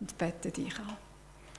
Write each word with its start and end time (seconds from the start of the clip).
und 0.00 0.16
bete 0.18 0.50
dich 0.50 0.78
an. 0.78 0.96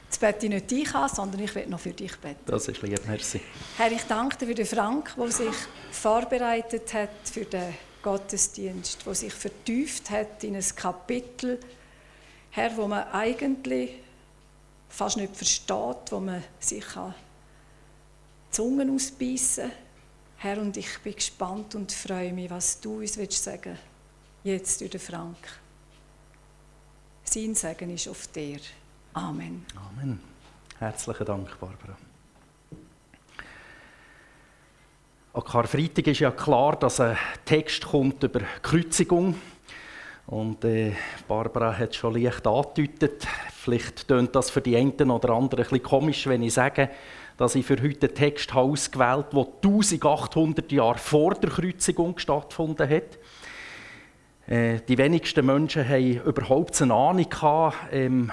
Jetzt 0.06 0.20
bete 0.20 0.46
ich 0.46 0.52
nicht 0.52 0.72
dich 0.72 0.96
an, 0.96 1.10
sondern 1.10 1.42
ich 1.42 1.54
werde 1.54 1.70
noch 1.70 1.80
für 1.80 1.92
dich 1.92 2.16
beten. 2.18 2.40
Das 2.46 2.68
ist 2.68 2.82
lieb, 2.82 3.00
merci. 3.08 3.42
Herr, 3.78 3.92
ich 3.92 4.04
danke 4.04 4.38
dir 4.38 4.48
für 4.48 4.56
den 4.56 4.66
Frank, 4.66 5.14
der 5.16 5.32
sich 5.32 5.56
vorbereitet 5.92 6.94
hat 6.94 7.10
für 7.32 7.46
den 7.46 7.76
Gottesdienst, 8.02 9.06
der 9.06 9.16
sich 9.16 9.34
vertieft 9.34 10.10
hat 10.10 10.44
in 10.44 10.56
ein 10.56 10.66
Kapitel, 10.76 11.60
Herr, 12.52 12.76
wo 12.76 12.88
man 12.88 13.08
eigentlich 13.10 13.92
fast 14.90 15.18
nicht 15.18 15.36
versteht, 15.36 16.12
wo 16.12 16.20
man 16.20 16.44
sich 16.60 16.86
kann 16.86 17.14
Zungen 18.50 18.96
ausbeissen 18.96 19.72
Herr, 20.42 20.58
und 20.58 20.78
ich 20.78 21.00
bin 21.00 21.14
gespannt 21.14 21.76
und 21.76 21.92
freue 21.92 22.32
mich, 22.32 22.50
was 22.50 22.80
du 22.80 23.00
uns 23.00 23.18
willst 23.18 23.44
sagen 23.44 23.78
jetzt 24.42 24.80
durch 24.80 24.92
den 24.92 25.02
Frank. 25.02 25.36
Sein 27.32 27.54
Segen 27.54 27.92
ist 27.92 28.08
auf 28.08 28.26
dir. 28.30 28.58
Amen. 29.14 29.64
Amen. 29.76 30.20
Herzlichen 30.80 31.26
Dank, 31.28 31.60
Barbara. 31.60 31.96
An 35.34 35.44
Karfreitag 35.44 36.08
ist 36.08 36.22
ja 36.22 36.32
klar, 36.32 36.76
dass 36.78 37.00
ein 37.00 37.16
Text 37.46 37.86
kommt 37.86 38.24
über 38.24 38.40
Kreuzigung 38.64 39.36
und 40.26 40.66
äh, 40.66 40.94
Barbara 41.28 41.78
hat 41.78 41.94
schon 41.94 42.20
leicht 42.20 42.48
angedeutet. 42.48 43.28
Vielleicht 43.56 44.08
tönt 44.08 44.36
das 44.36 44.50
für 44.50 44.62
die 44.62 44.76
einen 44.76 45.12
oder 45.12 45.30
anderen 45.30 45.64
ein 45.64 45.70
bisschen 45.70 45.84
komisch, 45.84 46.26
wenn 46.26 46.42
ich 46.42 46.56
sage, 46.56 46.90
dass 47.38 47.54
ich 47.54 47.64
für 47.64 47.80
heute 47.80 48.08
einen 48.08 48.16
Text 48.16 48.56
ausgewählt 48.56 49.28
habe, 49.34 49.48
der 49.64 49.70
1800 49.70 50.72
Jahre 50.72 50.98
vor 50.98 51.36
der 51.36 51.52
Kreuzigung 51.52 52.18
stattgefunden 52.18 52.90
hat. 52.90 53.20
Äh, 54.50 54.80
die 54.88 54.98
wenigsten 54.98 55.46
Menschen 55.46 55.88
haben 55.88 56.22
überhaupt 56.26 56.82
eine 56.82 56.96
Ahnung 56.96 57.30
gehabt, 57.30 57.78
ähm, 57.92 58.32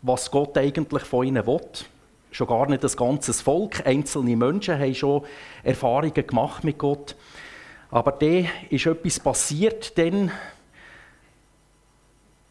was 0.00 0.30
Gott 0.30 0.56
eigentlich 0.56 1.02
von 1.02 1.26
ihnen 1.26 1.44
will. 1.44 1.60
Schon 2.30 2.46
gar 2.46 2.68
nicht 2.68 2.84
das 2.84 2.96
ganze 2.96 3.32
Volk. 3.32 3.84
Einzelne 3.84 4.36
Menschen 4.36 4.78
haben 4.78 4.94
schon 4.94 5.24
Erfahrungen 5.64 6.14
gemacht 6.14 6.62
mit 6.62 6.78
Gott. 6.78 7.16
Aber 7.90 8.12
da 8.12 8.48
ist 8.70 8.86
etwas 8.86 9.18
passiert, 9.18 9.98
denn 9.98 10.30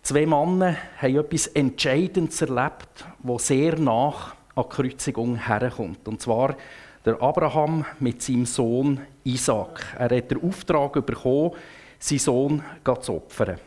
zwei 0.03 0.25
Männer 0.25 0.75
haben 1.01 1.17
etwas 1.17 1.47
Entscheidendes 1.47 2.41
erlebt, 2.41 3.05
das 3.23 3.47
sehr 3.47 3.79
nach 3.79 4.35
an 4.55 4.67
Kreuzigung 4.67 5.37
herkommt. 5.37 6.05
Und 6.05 6.21
zwar 6.21 6.57
der 7.05 7.21
Abraham 7.21 7.85
mit 8.01 8.21
seinem 8.21 8.45
Sohn 8.45 8.99
Isaac. 9.23 9.85
Er 9.97 10.17
hat 10.17 10.31
den 10.31 10.43
Auftrag 10.43 11.05
bekommen, 11.05 11.51
seinen 12.07 12.19
Sohn 12.19 12.63
zu 13.01 13.15
opfern. 13.15 13.59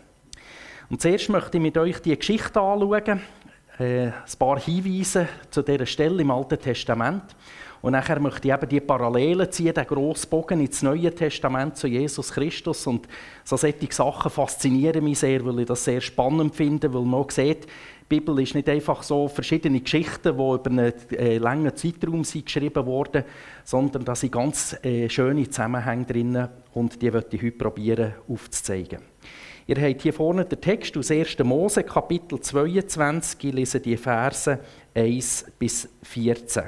Und 0.91 1.03
zuerst 1.03 1.29
möchte 1.29 1.59
ich 1.59 1.63
mit 1.63 1.77
euch 1.77 2.01
die 2.01 2.17
Geschichte 2.17 2.61
anschauen, 2.61 3.21
äh, 3.79 4.07
ein 4.07 4.15
paar 4.39 4.59
Hinweise 4.59 5.29
zu 5.51 5.63
dieser 5.63 5.87
Stelle 5.87 6.23
im 6.23 6.31
Alten 6.31 6.59
Testament. 6.59 7.23
Und 7.81 7.93
nachher 7.93 8.19
möchte 8.19 8.49
ich 8.49 8.55
eben 8.55 8.69
die 8.69 8.81
Parallelen 8.81 9.51
ziehen, 9.53 9.75
den 9.75 9.87
grossen 9.87 10.31
Bogen 10.31 10.61
ins 10.61 10.83
Neue 10.83 11.15
Testament 11.15 11.77
zu 11.77 11.87
Jesus 11.87 12.33
Christus. 12.33 12.87
Und 12.87 13.07
so 13.45 13.57
solche 13.57 13.93
Sachen 13.93 14.31
faszinieren 14.31 15.05
mich 15.05 15.21
sehr, 15.21 15.45
weil 15.45 15.61
ich 15.61 15.67
das 15.67 15.85
sehr 15.85 16.01
spannend 16.01 16.57
finde, 16.57 16.93
weil 16.93 17.03
man 17.03 17.21
auch 17.21 17.31
sieht, 17.31 17.67
die 18.11 18.21
Bibel 18.21 18.41
ist 18.41 18.55
nicht 18.55 18.69
einfach 18.71 19.03
so 19.03 19.29
verschiedene 19.29 19.81
Geschichten, 19.81 20.35
die 20.35 20.43
über 20.43 20.63
einen 20.67 20.93
äh, 21.11 21.37
langen 21.37 21.77
Zeitraum 21.77 22.25
sind 22.25 22.47
geschrieben 22.47 22.87
wurden, 22.87 23.23
sondern 23.65 24.05
da 24.05 24.15
sind 24.15 24.33
ganz 24.33 24.77
äh, 24.83 25.11
schöne 25.11 25.49
Zusammenhänge 25.51 26.07
drin 26.07 26.49
und 26.73 27.03
die 27.03 27.11
möchte 27.11 27.37
ich 27.37 27.43
heute 27.43 27.59
probieren 27.59 28.15
aufzuzeigen. 28.27 29.01
Ihr 29.67 29.77
habt 29.77 30.01
hier 30.01 30.15
vorne 30.15 30.47
den 30.47 30.59
Text 30.59 30.97
aus 30.97 31.11
1. 31.11 31.39
Mose, 31.41 31.83
Kapitel 31.83 32.41
22. 32.41 33.45
Ich 33.45 33.53
lese 33.53 33.81
die 33.81 33.99
Verse 33.99 34.59
1 34.95 35.45
bis 35.59 35.87
14. 36.03 36.63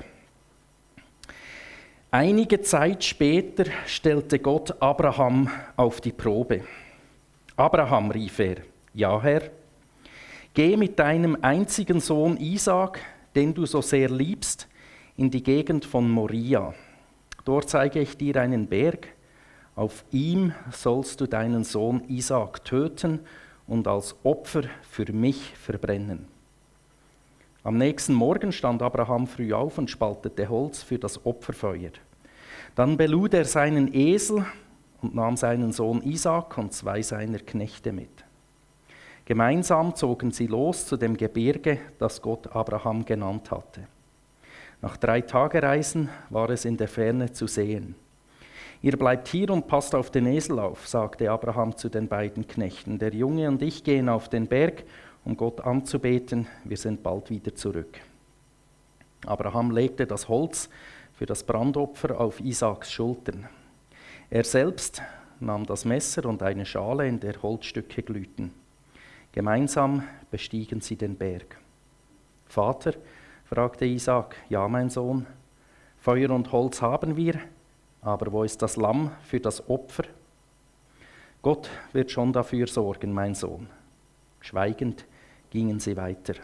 Einige 2.11 2.61
Zeit 2.61 3.02
später 3.02 3.64
stellte 3.86 4.40
Gott 4.40 4.74
Abraham 4.83 5.48
auf 5.77 6.02
die 6.02 6.12
Probe. 6.12 6.64
Abraham, 7.56 8.11
rief 8.11 8.39
er, 8.40 8.56
ja 8.92 9.23
Herr, 9.23 9.42
Geh 10.52 10.77
mit 10.77 10.98
deinem 10.98 11.38
einzigen 11.42 12.00
Sohn 12.00 12.36
Isaac, 12.36 12.98
den 13.36 13.55
du 13.55 13.66
so 13.66 13.80
sehr 13.83 14.11
liebst, 14.11 14.66
in 15.16 15.30
die 15.30 15.44
Gegend 15.44 15.84
von 15.84 16.11
Moria. 16.11 16.74
Dort 17.44 17.70
zeige 17.70 18.00
ich 18.00 18.16
dir 18.16 18.34
einen 18.36 18.66
Berg. 18.66 19.08
Auf 19.77 20.05
ihm 20.11 20.52
sollst 20.72 21.20
du 21.20 21.28
deinen 21.28 21.62
Sohn 21.62 22.02
Isaac 22.08 22.64
töten 22.64 23.20
und 23.68 23.86
als 23.86 24.16
Opfer 24.24 24.62
für 24.83 25.12
mich 25.12 25.52
verbrennen. 25.56 26.27
Am 27.62 27.78
nächsten 27.78 28.14
Morgen 28.14 28.50
stand 28.50 28.82
Abraham 28.82 29.28
früh 29.28 29.52
auf 29.52 29.78
und 29.78 29.88
spaltete 29.88 30.48
Holz 30.48 30.82
für 30.82 30.98
das 30.98 31.24
Opferfeuer. 31.24 31.92
Dann 32.74 32.96
belud 32.96 33.34
er 33.34 33.44
seinen 33.44 33.94
Esel 33.94 34.44
und 35.00 35.14
nahm 35.14 35.36
seinen 35.36 35.70
Sohn 35.70 36.02
Isaac 36.02 36.58
und 36.58 36.72
zwei 36.72 37.02
seiner 37.02 37.38
Knechte 37.38 37.92
mit. 37.92 38.24
Gemeinsam 39.30 39.95
zogen 39.95 40.33
sie 40.33 40.48
los 40.48 40.86
zu 40.86 40.96
dem 40.96 41.17
Gebirge, 41.17 41.79
das 42.01 42.20
Gott 42.20 42.48
Abraham 42.48 43.05
genannt 43.05 43.52
hatte. 43.52 43.83
Nach 44.83 44.96
drei 44.96 45.20
Tagereisen 45.20 46.08
war 46.30 46.51
es 46.51 46.64
in 46.64 46.77
der 46.77 46.89
Ferne 46.89 47.30
zu 47.30 47.46
sehen. 47.46 47.95
Ihr 48.83 48.96
bleibt 48.96 49.29
hier 49.29 49.51
und 49.51 49.68
passt 49.68 49.95
auf 49.95 50.11
den 50.11 50.27
Esel 50.27 50.58
auf, 50.58 50.89
sagte 50.89 51.30
Abraham 51.30 51.77
zu 51.77 51.89
den 51.89 52.08
beiden 52.08 52.48
Knechten. 52.48 52.98
Der 52.98 53.14
Junge 53.14 53.46
und 53.46 53.63
ich 53.63 53.85
gehen 53.85 54.08
auf 54.08 54.29
den 54.29 54.48
Berg, 54.48 54.83
um 55.24 55.36
Gott 55.36 55.61
anzubeten. 55.61 56.48
Wir 56.64 56.77
sind 56.77 57.05
bald 57.05 57.30
wieder 57.30 57.55
zurück. 57.55 58.01
Abraham 59.27 59.70
legte 59.70 60.08
das 60.08 60.29
Holz 60.29 60.68
für 61.12 61.27
das 61.27 61.45
Brandopfer 61.45 62.20
auf 62.20 62.41
Isaaks 62.41 62.91
Schultern. 62.91 63.48
Er 64.29 64.42
selbst 64.42 65.01
nahm 65.39 65.67
das 65.67 65.85
Messer 65.85 66.27
und 66.27 66.42
eine 66.42 66.67
Schale, 66.67 67.07
in 67.07 67.20
der 67.20 67.41
Holzstücke 67.41 68.02
glühten. 68.02 68.58
Gemeinsam 69.33 70.02
bestiegen 70.30 70.80
sie 70.80 70.96
den 70.96 71.17
Berg. 71.17 71.57
Vater, 72.46 72.95
fragte 73.45 73.85
Isaac, 73.85 74.35
ja 74.48 74.67
mein 74.67 74.91
Sohn, 74.91 75.27
Feuer 76.01 76.30
und 76.30 76.51
Holz 76.51 76.83
haben 76.83 77.17
wir, 77.17 77.39
aber 78.02 78.33
wo 78.33 78.42
ist 78.42 78.61
das 78.63 78.77
Lamm 78.77 79.13
für 79.23 79.39
das 79.39 79.68
Opfer? 79.68 80.05
Gott 81.42 81.70
wird 81.92 82.11
schon 82.11 82.33
dafür 82.33 82.67
sorgen, 82.67 83.13
mein 83.13 83.35
Sohn. 83.35 83.68
Schweigend 84.41 85.05
gingen 85.51 85.79
sie 85.79 85.97
weiter. 85.97 86.35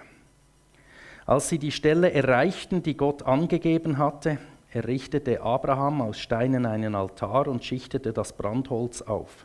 Als 1.26 1.48
sie 1.48 1.58
die 1.58 1.72
Stelle 1.72 2.12
erreichten, 2.12 2.82
die 2.82 2.96
Gott 2.96 3.24
angegeben 3.24 3.98
hatte, 3.98 4.38
errichtete 4.70 5.40
Abraham 5.40 6.02
aus 6.02 6.18
Steinen 6.18 6.66
einen 6.66 6.94
Altar 6.94 7.48
und 7.48 7.64
schichtete 7.64 8.12
das 8.12 8.32
Brandholz 8.32 9.02
auf. 9.02 9.44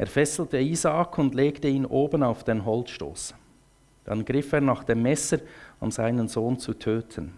Er 0.00 0.06
fesselte 0.06 0.58
Isaak 0.58 1.18
und 1.18 1.34
legte 1.34 1.68
ihn 1.68 1.84
oben 1.84 2.22
auf 2.22 2.42
den 2.42 2.64
Holzstoß. 2.64 3.34
Dann 4.06 4.24
griff 4.24 4.50
er 4.54 4.62
nach 4.62 4.82
dem 4.82 5.02
Messer, 5.02 5.40
um 5.78 5.90
seinen 5.90 6.26
Sohn 6.26 6.58
zu 6.58 6.72
töten. 6.72 7.34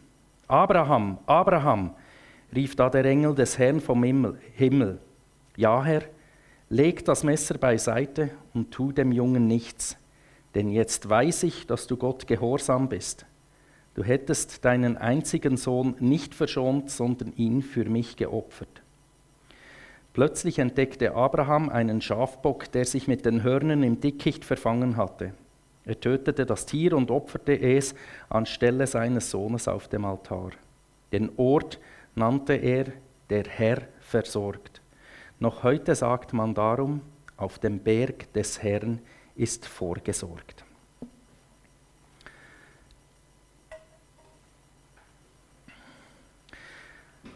Abraham, 0.46 1.18
Abraham, 1.26 1.96
rief 2.54 2.76
da 2.76 2.88
der 2.88 3.04
Engel 3.04 3.34
des 3.34 3.58
Herrn 3.58 3.80
vom 3.80 4.04
Himmel. 4.04 5.00
Ja, 5.56 5.82
Herr, 5.82 6.02
leg 6.68 7.04
das 7.04 7.24
Messer 7.24 7.58
beiseite 7.58 8.30
und 8.54 8.70
tu 8.70 8.92
dem 8.92 9.10
Jungen 9.10 9.48
nichts, 9.48 9.96
denn 10.54 10.70
jetzt 10.70 11.10
weiß 11.10 11.42
ich, 11.42 11.66
dass 11.66 11.88
du 11.88 11.96
Gott 11.96 12.28
gehorsam 12.28 12.88
bist. 12.88 13.26
Du 13.94 14.04
hättest 14.04 14.64
deinen 14.64 14.96
einzigen 14.96 15.56
Sohn 15.56 15.96
nicht 15.98 16.32
verschont, 16.32 16.92
sondern 16.92 17.32
ihn 17.34 17.60
für 17.60 17.86
mich 17.86 18.14
geopfert. 18.14 18.81
Plötzlich 20.12 20.58
entdeckte 20.58 21.14
Abraham 21.14 21.70
einen 21.70 22.02
Schafbock, 22.02 22.70
der 22.72 22.84
sich 22.84 23.08
mit 23.08 23.24
den 23.24 23.42
Hörnern 23.42 23.82
im 23.82 24.00
Dickicht 24.00 24.44
verfangen 24.44 24.96
hatte. 24.96 25.32
Er 25.84 25.98
tötete 25.98 26.44
das 26.44 26.66
Tier 26.66 26.96
und 26.96 27.10
opferte 27.10 27.58
es 27.58 27.94
anstelle 28.28 28.86
seines 28.86 29.30
Sohnes 29.30 29.68
auf 29.68 29.88
dem 29.88 30.04
Altar. 30.04 30.50
Den 31.12 31.30
Ort 31.38 31.80
nannte 32.14 32.52
er 32.54 32.86
der 33.30 33.44
Herr 33.44 33.82
versorgt. 34.00 34.82
Noch 35.40 35.62
heute 35.62 35.94
sagt 35.94 36.34
man 36.34 36.54
darum, 36.54 37.00
auf 37.36 37.58
dem 37.58 37.78
Berg 37.78 38.32
des 38.34 38.62
Herrn 38.62 39.00
ist 39.34 39.66
vorgesorgt. 39.66 40.62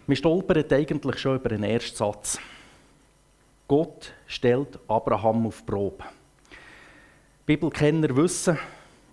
Wir 0.06 0.14
stolpern 0.14 0.64
eigentlich 0.70 1.18
schon 1.18 1.36
über 1.36 1.48
den 1.48 1.64
ersten 1.64 1.96
Satz. 1.96 2.38
Gott 3.68 4.12
stellt 4.28 4.78
Abraham 4.86 5.46
auf 5.48 5.66
Probe. 5.66 6.04
Bibelkenner 7.46 8.16
wissen, 8.16 8.58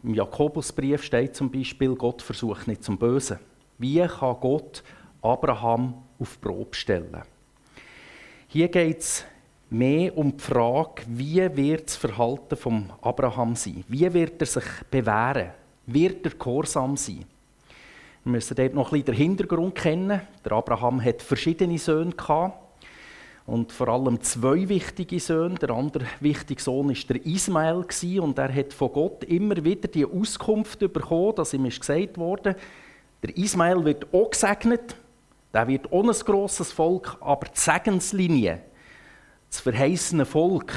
im 0.03 0.13
Jakobusbrief 0.13 1.01
steht 1.03 1.35
zum 1.35 1.51
Beispiel, 1.51 1.95
Gott 1.95 2.21
versucht 2.21 2.67
nicht 2.67 2.83
zum 2.83 2.97
Bösen. 2.97 3.39
Wie 3.79 3.99
kann 4.05 4.37
Gott 4.39 4.83
Abraham 5.21 6.03
auf 6.19 6.39
Probe 6.39 6.75
stellen? 6.75 7.23
Hier 8.47 8.67
geht 8.67 8.99
es 8.99 9.25
mehr 9.71 10.15
um 10.15 10.37
die 10.37 10.43
Frage, 10.43 11.03
wie 11.07 11.57
wird 11.57 11.87
das 11.87 11.95
Verhalten 11.95 12.55
von 12.55 12.93
Abraham 13.01 13.55
sein? 13.55 13.83
Wie 13.87 14.13
wird 14.13 14.39
er 14.39 14.47
sich 14.47 14.65
bewähren? 14.91 15.51
wird 15.85 16.25
er 16.25 16.31
gehorsam 16.31 16.95
sein. 16.95 17.25
Wir 18.23 18.31
müssen 18.31 18.55
dort 18.55 18.73
noch 18.73 18.87
ein 18.87 18.91
bisschen 18.91 19.05
den 19.05 19.15
Hintergrund 19.15 19.75
kennen. 19.75 20.21
Der 20.45 20.51
Abraham 20.53 21.03
hat 21.03 21.21
verschiedene 21.21 21.77
Söhne 21.77 22.11
gehabt 22.11 22.57
und 23.45 23.71
vor 23.71 23.89
allem 23.89 24.21
zwei 24.21 24.67
wichtige 24.69 25.19
Söhne. 25.19 25.55
Der 25.55 25.71
andere 25.71 26.05
wichtige 26.19 26.61
Sohn 26.61 26.89
ist 26.91 27.09
der 27.09 27.25
Ismael 27.25 27.85
und 28.19 28.37
er 28.37 28.53
hat 28.53 28.73
von 28.73 28.91
Gott 28.91 29.23
immer 29.25 29.63
wieder 29.63 29.87
die 29.87 30.05
Auskunft 30.05 30.79
bekommen, 30.79 31.35
dass 31.35 31.53
ihm 31.53 31.65
ist 31.65 31.79
gesagt 31.79 32.17
wurde, 32.17 32.55
der 33.21 33.37
Ismael 33.37 33.83
wird 33.85 34.13
auch 34.13 34.29
gesegnet, 34.29 34.95
der 35.53 35.67
wird 35.67 35.91
auch 35.91 36.03
ein 36.03 36.25
grosses 36.25 36.71
Volk, 36.71 37.17
aber 37.21 37.47
die 37.47 37.59
Segenslinie, 37.59 38.61
das 39.49 39.59
verheißene 39.59 40.25
Volk, 40.25 40.73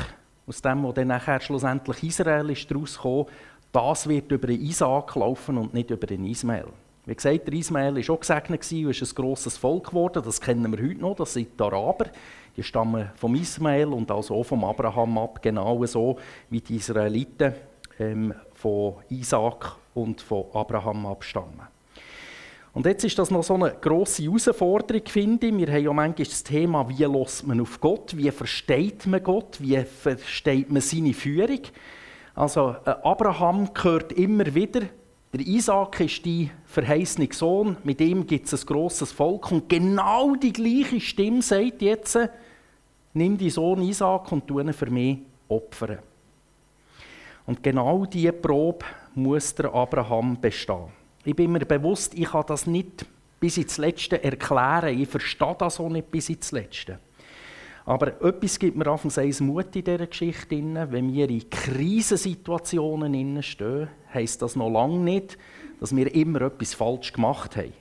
aus 0.47 0.63
dem, 0.63 0.83
wo 0.85 0.93
dann 0.93 1.09
nachher 1.09 1.41
schlussendlich 1.41 2.03
Israel 2.05 2.51
ist 2.51 2.69
kam, 2.69 3.27
das 3.73 4.09
wird 4.09 4.31
über 4.31 4.47
den 4.47 4.61
Isaac 4.63 5.17
laufen 5.17 5.59
und 5.59 5.75
nicht 5.75 5.91
über 5.91 6.07
den 6.07 6.25
Ismael. 6.25 6.69
Wie 7.05 7.15
gesagt, 7.15 7.47
der 7.47 7.55
Ismael 7.55 7.97
war 7.97 8.15
auch 8.15 8.21
gesegnet 8.21 8.61
und 8.73 8.91
ist 8.91 9.03
ein 9.03 9.15
grosses 9.15 9.57
Volk 9.57 9.89
geworden. 9.91 10.23
Das 10.25 10.41
kennen 10.41 10.77
wir 10.77 10.89
heute 10.89 11.01
noch. 11.01 11.15
Das 11.15 11.35
sind 11.35 11.49
die 11.59 11.63
Araber. 11.63 12.07
Die 12.57 12.63
stammen 12.63 13.11
vom 13.17 13.35
Ismael 13.35 13.89
und 13.89 14.11
also 14.11 14.37
auch 14.37 14.45
vom 14.45 14.65
Abraham 14.65 15.19
ab, 15.19 15.43
genau 15.43 15.85
so 15.85 16.19
wie 16.49 16.61
die 16.61 16.77
Israeliten 16.77 17.55
ähm, 17.99 18.35
von 18.55 18.95
Isaac 19.11 19.77
und 19.95 20.21
von 20.21 20.47
Abraham 20.55 21.07
abstammen. 21.07 21.69
Und 22.73 22.85
jetzt 22.85 23.05
ist 23.05 23.19
das 23.19 23.31
noch 23.31 23.43
so 23.43 23.55
eine 23.55 23.75
grosse 23.81 24.23
Herausforderung, 24.23 25.03
finde 25.07 25.47
ich. 25.47 25.57
Wir 25.57 25.69
haben 25.69 25.85
ja 25.85 25.93
manchmal 25.93 26.27
das 26.27 26.43
Thema, 26.43 26.87
wie 26.89 27.05
lässt 27.05 27.47
man 27.47 27.61
auf 27.61 27.81
Gott, 27.81 28.17
wie 28.17 28.31
versteht 28.31 29.07
man 29.07 29.23
Gott, 29.23 29.59
wie 29.61 29.79
versteht 29.83 30.71
man 30.71 30.83
seine 30.83 31.15
Führung. 31.15 31.61
Also 32.35 32.77
äh, 32.85 32.91
Abraham 33.03 33.73
gehört 33.73 34.13
immer 34.13 34.55
wieder 34.55 34.83
der 35.37 35.47
Isaac 35.47 36.01
ist 36.01 36.25
die 36.25 36.51
verheißene 36.65 37.29
Sohn, 37.31 37.77
mit 37.85 38.01
ihm 38.01 38.27
gibt 38.27 38.47
es 38.51 38.63
ein 38.63 38.67
grosses 38.67 39.13
Volk. 39.13 39.53
Und 39.53 39.69
genau 39.69 40.35
die 40.35 40.53
gleiche 40.53 40.99
Stimme 40.99 41.43
sagt 41.43 41.83
jetzt, 41.83 42.19
nimm 43.17 43.37
die 43.37 43.51
Sohn 43.51 43.83
Isaac 43.83 44.31
und 44.31 44.47
tu 44.47 44.61
ihn 44.61 44.73
für 44.73 44.91
mich 44.91 45.19
opfern. 45.49 45.99
Und 47.47 47.63
genau 47.63 48.05
diese 48.05 48.33
Probe 48.33 48.85
muss 49.15 49.55
der 49.55 49.73
Abraham 49.73 50.39
bestehen. 50.41 50.89
Ich 51.25 51.35
bin 51.35 51.53
mir 51.53 51.65
bewusst, 51.65 52.15
ich 52.15 52.27
kann 52.27 52.45
das 52.47 52.67
nicht 52.67 53.07
bis 53.41 53.57
ins 53.57 53.79
Letzte 53.79 54.23
erklären. 54.23 54.99
Ich 55.01 55.09
verstehe 55.09 55.57
das 55.59 55.81
auch 55.81 55.89
nicht 55.89 56.11
bis 56.11 56.29
ins 56.29 56.53
Letzte. 56.53 56.99
Aber 57.85 58.21
etwas 58.21 58.59
gibt 58.59 58.77
mir 58.77 58.87
anfangs 58.89 59.41
Mut 59.41 59.75
in 59.77 59.85
dieser 59.85 60.07
Geschichte. 60.07 60.89
Wenn 60.91 61.13
wir 61.13 61.31
in 61.31 61.49
Krisensituationen 61.49 63.43
stehen, 63.43 63.89
heisst 64.13 64.43
das 64.43 64.57
noch 64.57 64.71
lange 64.71 64.99
nicht, 64.99 65.39
dass 65.79 65.95
wir 65.95 66.13
immer 66.15 66.43
etwas 66.43 66.75
falsch 66.75 67.13
gemacht 67.13 67.57
haben. 67.57 67.73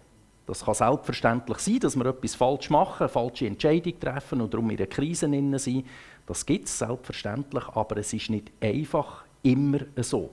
Das 0.46 0.64
kann 0.64 0.76
selbstverständlich 0.76 1.58
sein, 1.58 1.80
dass 1.80 1.96
wir 1.96 2.06
etwas 2.06 2.36
falsch 2.36 2.70
machen, 2.70 3.10
falsche 3.10 3.48
Entscheidung 3.48 4.00
treffen 4.00 4.42
und 4.42 4.54
darum 4.54 4.70
in 4.70 4.78
einer 4.78 4.88
Krise 4.88 5.28
sind. 5.60 5.86
Das 6.28 6.46
gibt 6.46 6.68
es 6.68 6.78
selbstverständlich, 6.78 7.64
aber 7.70 7.98
es 7.98 8.14
ist 8.14 8.30
nicht 8.30 8.52
einfach 8.62 9.26
immer 9.42 9.80
so. 9.98 10.32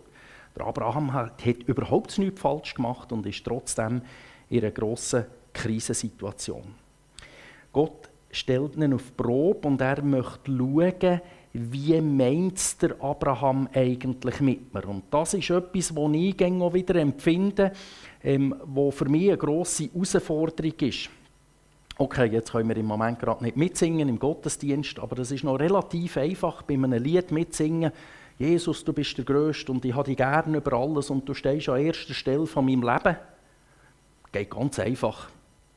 Der 0.56 0.66
Abraham 0.66 1.12
hat, 1.12 1.44
hat 1.46 1.62
überhaupt 1.62 2.18
nichts 2.18 2.40
falsch 2.40 2.74
gemacht 2.74 3.10
und 3.10 3.26
ist 3.26 3.44
trotzdem 3.44 4.02
in 4.50 4.60
einer 4.60 4.70
grossen 4.70 5.24
Krisensituation. 5.52 6.74
Gott 7.72 8.10
stellt 8.30 8.76
ihn 8.76 8.92
auf 8.92 9.16
Probe 9.16 9.66
und 9.68 9.80
er 9.80 10.02
möchte 10.02 10.50
schauen, 10.50 11.20
wie 11.52 12.00
meint 12.00 12.80
der 12.80 12.96
Abraham 13.02 13.68
eigentlich 13.74 14.40
mit 14.40 14.72
mir. 14.72 14.88
Und 14.88 15.04
das 15.10 15.34
ist 15.34 15.50
etwas, 15.50 15.94
was 15.94 16.12
ich 16.14 16.42
auch 16.42 16.74
wieder 16.74 16.94
empfinde, 16.96 17.72
ähm, 18.22 18.54
wo 18.64 18.90
für 18.90 19.08
mich 19.08 19.28
eine 19.28 19.36
grosse 19.36 19.90
Herausforderung 19.92 20.74
ist. 20.80 21.10
Okay, 21.98 22.26
jetzt 22.26 22.52
können 22.52 22.68
wir 22.68 22.76
im 22.76 22.86
Moment 22.86 23.18
gerade 23.18 23.44
nicht 23.44 23.56
mitsingen 23.56 24.08
im 24.08 24.18
Gottesdienst, 24.18 24.98
aber 24.98 25.14
das 25.14 25.30
ist 25.30 25.44
noch 25.44 25.56
relativ 25.56 26.16
einfach, 26.16 26.62
bei 26.62 26.74
einem 26.74 26.92
Lied 26.92 27.30
mitsingen. 27.30 27.92
Jesus, 28.38 28.82
du 28.82 28.94
bist 28.94 29.18
der 29.18 29.26
Größte 29.26 29.70
und 29.70 29.84
ich 29.84 29.94
habe 29.94 30.08
dich 30.08 30.16
gerne 30.16 30.56
über 30.56 30.72
alles 30.72 31.10
und 31.10 31.28
du 31.28 31.34
stehst 31.34 31.68
an 31.68 31.80
erster 31.80 32.14
Stelle 32.14 32.46
von 32.46 32.64
meinem 32.64 32.82
Leben. 32.82 33.16
Geht 34.32 34.50
ganz 34.50 34.78
einfach. 34.78 35.28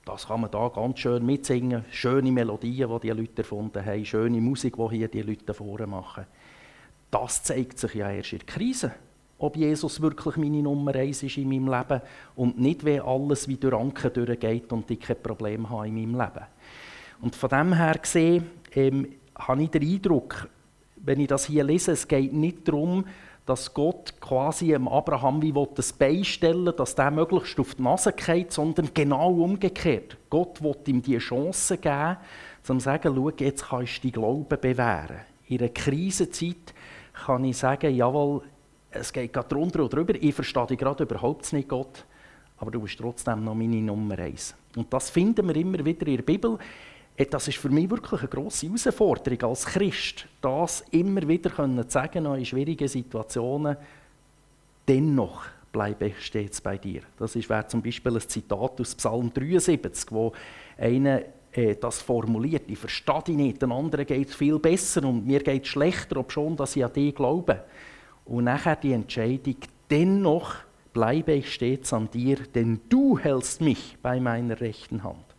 Das 0.06 0.28
kann 0.28 0.42
man 0.42 0.52
da 0.52 0.70
ganz 0.70 1.00
schön 1.00 1.26
mitsingen. 1.26 1.84
Schöne 1.90 2.32
Melodien, 2.32 2.90
die 2.90 3.08
die 3.08 3.10
Leute 3.10 3.42
erfunden 3.42 3.84
haben, 3.84 4.06
schöne 4.06 4.40
Musik, 4.40 4.76
die 4.78 4.98
hier 4.98 5.08
die 5.08 5.24
Leute 5.24 5.54
vorne 5.54 5.88
machen. 5.88 6.26
Das 7.10 7.42
zeigt 7.42 7.80
sich 7.80 7.96
ja 7.96 8.12
erst 8.12 8.34
in 8.34 8.40
der 8.40 8.46
Krise, 8.46 8.92
ob 9.40 9.58
Jesus 9.58 10.00
wirklich 10.02 10.38
meine 10.38 10.62
Nummer 10.62 10.94
eins 10.94 11.24
ist 11.24 11.38
in 11.38 11.50
meinem 11.50 11.70
Leben 11.70 12.02
und 12.36 12.60
nicht, 12.60 12.86
wenn 12.86 13.02
alles 13.02 13.48
wie 13.48 13.58
durch 13.58 13.74
Anken 13.74 14.14
durchgeht 14.14 14.72
und 14.72 14.90
ich 14.92 15.00
kein 15.00 15.22
Problem 15.22 15.70
habe 15.70 15.88
in 15.88 15.96
meinem 15.96 16.20
Leben. 16.20 16.46
Und 17.22 17.36
von 17.36 17.50
dem 17.50 17.74
her 17.74 17.98
gesehen 18.00 18.46
ähm, 18.74 19.08
habe 19.36 19.64
ich 19.64 19.72
den 19.72 19.84
Eindruck, 19.84 20.50
wenn 20.98 21.20
ich 21.20 21.28
das 21.28 21.46
hier 21.46 21.64
lese, 21.64 21.94
es 21.94 22.08
geht 22.08 22.34
nicht 22.34 22.68
darum, 22.68 23.06
dass 23.46 23.74
Gott 23.74 24.20
quasi 24.20 24.68
dem 24.68 24.88
Abraham 24.88 25.42
wie 25.42 25.54
das 25.76 25.94
beistellen 25.94 26.74
dass 26.76 26.96
der 26.96 27.12
möglichst 27.12 27.60
auf 27.60 27.76
die 27.76 27.84
Nase 27.84 28.12
geht, 28.12 28.52
sondern 28.52 28.90
genau 28.94 29.32
umgekehrt. 29.32 30.18
Gott 30.30 30.62
will 30.64 30.76
ihm 30.88 31.02
die 31.02 31.18
Chance 31.18 31.78
geben, 31.78 32.18
um 32.68 32.80
zu 32.80 32.86
sagen, 32.86 33.14
schau, 33.16 33.30
jetzt 33.38 33.66
kannst 33.68 34.04
du 34.04 34.10
deinen 34.10 34.12
Glauben 34.14 34.60
bewähren. 34.60 35.20
In 35.48 35.60
einer 35.60 35.70
Krisenzeit 35.70 36.74
kann 37.14 37.46
ich 37.46 37.58
sagen, 37.58 37.94
jawohl, 37.94 38.42
es 38.90 39.14
geht 39.14 39.32
gerade 39.32 39.50
drunter 39.50 39.84
und 39.84 39.94
drüber, 39.94 40.16
ich 40.16 40.34
verstehe 40.34 40.68
dich 40.68 40.80
gerade 40.80 41.04
überhaupt 41.04 41.52
nicht, 41.54 41.70
Gott, 41.70 42.04
aber 42.58 42.72
du 42.72 42.82
bist 42.82 42.98
trotzdem 42.98 43.44
noch 43.44 43.54
meine 43.54 43.82
Nummer 43.82 44.18
eins. 44.18 44.56
Und 44.76 44.92
das 44.92 45.10
finden 45.10 45.48
wir 45.48 45.56
immer 45.56 45.84
wieder 45.86 46.08
in 46.08 46.16
der 46.16 46.24
Bibel. 46.24 46.58
Das 47.18 47.48
ist 47.48 47.58
für 47.58 47.70
mich 47.70 47.90
wirklich 47.90 48.22
eine 48.22 48.30
grosse 48.30 48.68
Herausforderung 48.68 49.50
als 49.50 49.66
Christ, 49.66 50.28
das 50.42 50.84
immer 50.92 51.26
wieder 51.28 51.50
zu 51.56 51.86
sagen, 51.88 52.28
auch 52.28 52.36
in 52.36 52.46
schwierigen 52.46 52.90
Situationen, 52.90 53.78
dennoch 54.86 55.46
bleibe 55.72 56.08
ich 56.08 56.20
stets 56.20 56.60
bei 56.60 56.78
dir. 56.78 57.02
Das 57.18 57.36
wäre 57.36 57.68
zum 57.68 57.82
Beispiel 57.82 58.16
ein 58.16 58.22
Zitat 58.22 58.82
aus 58.82 58.96
Psalm 58.96 59.32
73, 59.34 60.12
wo 60.12 60.34
einer 60.78 61.22
äh, 61.54 61.76
das 61.76 62.02
formuliert, 62.02 62.64
ich 62.68 62.80
verstehe 62.80 63.22
dich 63.22 63.36
nicht, 63.38 63.62
den 63.62 63.72
anderen 63.72 64.06
geht 64.06 64.30
es 64.30 64.36
viel 64.36 64.60
besser 64.60 65.06
und 65.06 65.26
mir 65.26 65.40
geht 65.40 65.64
es 65.64 65.70
schlechter, 65.70 66.18
obschon 66.18 66.56
dass 66.56 66.76
ich 66.76 66.84
an 66.84 66.94
dich 66.94 67.16
glaube. 67.16 67.64
Und 68.26 68.46
nachher 68.46 68.76
die 68.76 68.94
Entscheidung, 68.94 69.58
dennoch 69.90 70.56
bleibe 70.94 71.34
ich 71.34 71.54
stets 71.54 71.94
an 71.94 72.10
dir, 72.12 72.38
denn 72.54 72.82
du 72.90 73.18
hältst 73.18 73.62
mich 73.62 73.98
bei 74.02 74.20
meiner 74.20 74.60
rechten 74.60 75.04
Hand. 75.04 75.35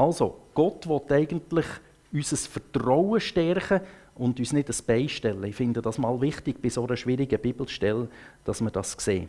Also, 0.00 0.34
Gott 0.54 0.88
will 0.88 1.02
eigentlich 1.10 1.66
unser 2.10 2.36
Vertrauen 2.38 3.20
stärken 3.20 3.82
und 4.14 4.38
uns 4.38 4.54
nicht 4.54 4.70
ein 4.70 4.86
Bein 4.86 5.10
stellen. 5.10 5.44
Ich 5.44 5.56
finde 5.56 5.82
das 5.82 5.98
mal 5.98 6.18
wichtig 6.22 6.62
bei 6.62 6.70
so 6.70 6.86
einer 6.86 6.96
schwierigen 6.96 7.38
Bibelstelle, 7.38 8.08
dass 8.46 8.62
wir 8.62 8.70
das 8.70 8.92
sehen. 8.92 9.28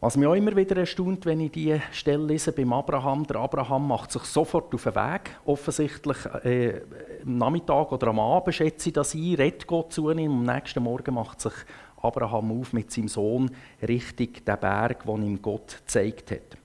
Was 0.00 0.18
mich 0.18 0.28
auch 0.28 0.34
immer 0.34 0.54
wieder 0.54 0.76
erstaunt, 0.76 1.24
wenn 1.24 1.40
ich 1.40 1.52
diese 1.52 1.80
Stelle 1.92 2.26
lese 2.26 2.52
beim 2.52 2.74
Abraham, 2.74 3.26
der 3.26 3.36
Abraham 3.36 3.88
macht 3.88 4.12
sich 4.12 4.24
sofort 4.24 4.74
auf 4.74 4.82
den 4.82 4.94
Weg, 4.94 5.30
offensichtlich 5.46 6.26
äh, 6.44 6.82
am 7.24 7.38
Nachmittag 7.38 7.90
oder 7.90 8.08
am 8.08 8.20
Abend 8.20 8.54
schätze 8.54 8.90
ich 8.90 8.92
das 8.92 9.14
ein, 9.14 9.34
redet 9.34 9.66
Gott 9.66 9.94
zu 9.94 10.10
ihm, 10.10 10.30
am 10.30 10.42
nächsten 10.42 10.82
Morgen 10.82 11.14
macht 11.14 11.40
sich 11.40 11.54
Abraham 12.02 12.60
auf 12.60 12.74
mit 12.74 12.92
seinem 12.92 13.08
Sohn 13.08 13.50
Richtung 13.80 14.34
den 14.34 14.60
Berg, 14.60 15.04
den 15.06 15.22
ihm 15.22 15.40
Gott 15.40 15.78
gezeigt 15.78 16.32
hat. 16.32 16.57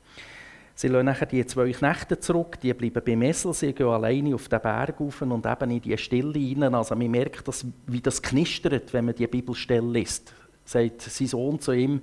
Sie 0.83 0.89
lassen 0.89 1.05
nachher 1.05 1.27
die 1.27 1.45
zwei 1.45 1.71
Knechte 1.71 2.19
zurück, 2.19 2.59
die 2.59 2.73
bleiben 2.73 3.01
beim 3.05 3.21
Essel, 3.21 3.53
sie 3.53 3.71
gehen 3.71 3.87
alleine 3.87 4.35
auf 4.35 4.49
den 4.49 4.59
Berg 4.59 4.99
rauf 4.99 5.21
und 5.21 5.45
eben 5.45 5.71
in 5.71 5.79
die 5.79 5.97
Stille 5.97 6.37
hinein. 6.37 6.75
Also 6.75 6.93
man 6.93 7.09
merkt, 7.09 7.47
dass, 7.47 7.65
wie 7.87 8.01
das 8.01 8.21
knistert, 8.21 8.91
wenn 8.91 9.05
man 9.05 9.15
die 9.15 9.25
Bibelstelle 9.27 9.89
liest. 9.89 10.33
Sagt 10.65 11.03
sein 11.03 11.27
Sohn 11.27 11.57
zu 11.61 11.71
ihm, 11.71 12.01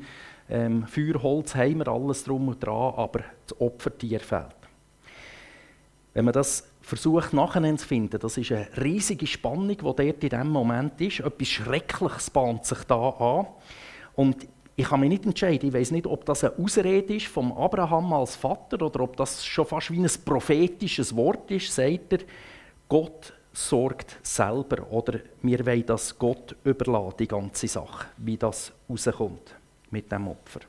ähm, 0.49 0.87
Feuer, 0.87 1.23
Holz 1.23 1.55
haben 1.55 1.77
wir, 1.77 1.89
alles 1.89 2.25
drum 2.25 2.49
und 2.49 2.65
dran, 2.65 2.95
aber 2.97 3.21
das 3.47 3.61
Opfertier 3.61 4.21
fehlt. 4.21 4.57
Wenn 6.15 6.25
man 6.25 6.33
das 6.33 6.67
versucht 6.81 7.35
nachher 7.35 7.77
zu 7.77 7.87
finden, 7.87 8.19
das 8.19 8.39
ist 8.39 8.51
eine 8.51 8.67
riesige 8.83 9.27
Spannung, 9.27 9.69
die 9.69 9.77
dort 9.77 10.01
in 10.01 10.21
diesem 10.21 10.49
Moment 10.49 10.99
ist. 11.03 11.21
Etwas 11.21 11.49
Schreckliches 11.49 12.31
bahnt 12.31 12.65
sich 12.65 12.83
da 12.85 13.11
an. 13.11 13.47
Und 14.15 14.49
ich 14.81 14.89
kann 14.89 15.01
mich 15.01 15.11
nicht 15.11 15.27
entscheiden. 15.27 15.69
Ich 15.69 15.75
weiß 15.75 15.91
nicht, 15.91 16.07
ob 16.07 16.25
das 16.25 16.43
eine 16.43 16.59
Ausrede 16.59 17.15
ist 17.15 17.27
vom 17.27 17.53
Abraham 17.53 18.15
als 18.15 18.35
Vater 18.35 18.81
oder 18.81 19.01
ob 19.01 19.15
das 19.15 19.45
schon 19.45 19.67
fast 19.67 19.91
wie 19.91 19.99
ein 19.99 20.11
prophetisches 20.25 21.15
Wort 21.15 21.51
ist. 21.51 21.75
Sagt 21.75 22.15
er, 22.15 22.21
Gott 22.89 23.35
sorgt 23.53 24.17
selber 24.23 24.91
oder 24.91 25.21
wir 25.43 25.67
wollen 25.67 25.85
das 25.85 26.19
Gott 26.19 26.57
überladen, 26.65 27.15
die 27.19 27.29
ganze 27.29 27.69
Sache, 27.69 28.07
wie 28.17 28.39
das 28.39 28.73
rauskommt 28.89 29.55
mit 29.91 30.11
dem 30.11 30.29
Opfer. 30.29 30.61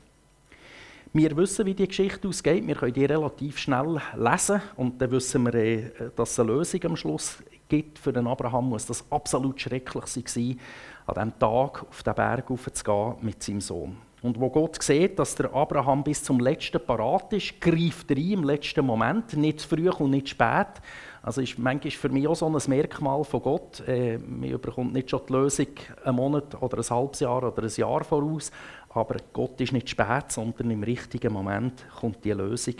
Wir 1.14 1.34
wissen, 1.34 1.64
wie 1.64 1.74
die 1.74 1.88
Geschichte 1.88 2.28
ausgeht. 2.28 2.66
Wir 2.66 2.74
können 2.74 2.92
die 2.92 3.04
relativ 3.06 3.58
schnell 3.58 4.00
lesen 4.16 4.60
und 4.76 5.00
dann 5.00 5.10
wissen 5.10 5.44
wir, 5.44 5.54
äh, 5.54 5.90
dass 6.14 6.32
es 6.32 6.40
eine 6.40 6.52
Lösung 6.52 6.84
am 6.84 6.96
Schluss 6.96 7.38
gibt. 7.68 7.98
Für 7.98 8.12
den 8.12 8.26
Abraham 8.26 8.68
muss 8.68 8.84
das 8.84 9.04
absolut 9.10 9.58
schrecklich 9.58 10.06
sein. 10.06 10.60
An 11.06 11.14
diesem 11.14 11.38
Tag 11.38 11.86
auf 11.88 12.02
den 12.02 12.14
Berg 12.14 12.46
gehen 12.46 13.14
mit 13.20 13.42
seinem 13.42 13.60
Sohn. 13.60 13.96
Und 14.22 14.38
wo 14.38 14.48
Gott 14.50 14.80
sieht, 14.80 15.18
dass 15.18 15.34
der 15.34 15.52
Abraham 15.52 16.04
bis 16.04 16.22
zum 16.22 16.38
letzten 16.38 16.80
parat 16.84 17.32
ist, 17.32 17.60
greift 17.60 18.08
er 18.08 18.16
ein 18.16 18.30
im 18.30 18.44
letzten 18.44 18.86
Moment, 18.86 19.36
nicht 19.36 19.60
zu 19.60 19.68
früh 19.68 19.90
und 19.90 20.12
nicht 20.12 20.28
zu 20.28 20.34
spät. 20.34 20.80
Also 21.22 21.40
ist 21.40 21.58
manchmal 21.58 21.90
für 21.90 22.08
mich 22.08 22.28
auch 22.28 22.36
so 22.36 22.46
ein 22.46 22.56
Merkmal 22.68 23.24
von 23.24 23.42
Gott. 23.42 23.80
Äh, 23.86 24.18
man 24.18 24.60
bekommt 24.60 24.92
nicht 24.92 25.10
schon 25.10 25.22
die 25.28 25.32
Lösung 25.32 25.66
einen 26.04 26.16
Monat 26.16 26.60
oder 26.62 26.78
ein 26.78 26.90
halbes 26.90 27.18
Jahr 27.18 27.42
oder 27.42 27.64
ein 27.64 27.68
Jahr 27.68 28.04
voraus, 28.04 28.52
aber 28.90 29.16
Gott 29.32 29.60
ist 29.60 29.72
nicht 29.72 29.90
spät, 29.90 30.30
sondern 30.30 30.70
im 30.70 30.84
richtigen 30.84 31.32
Moment 31.32 31.84
kommt 31.98 32.24
die 32.24 32.32
Lösung. 32.32 32.74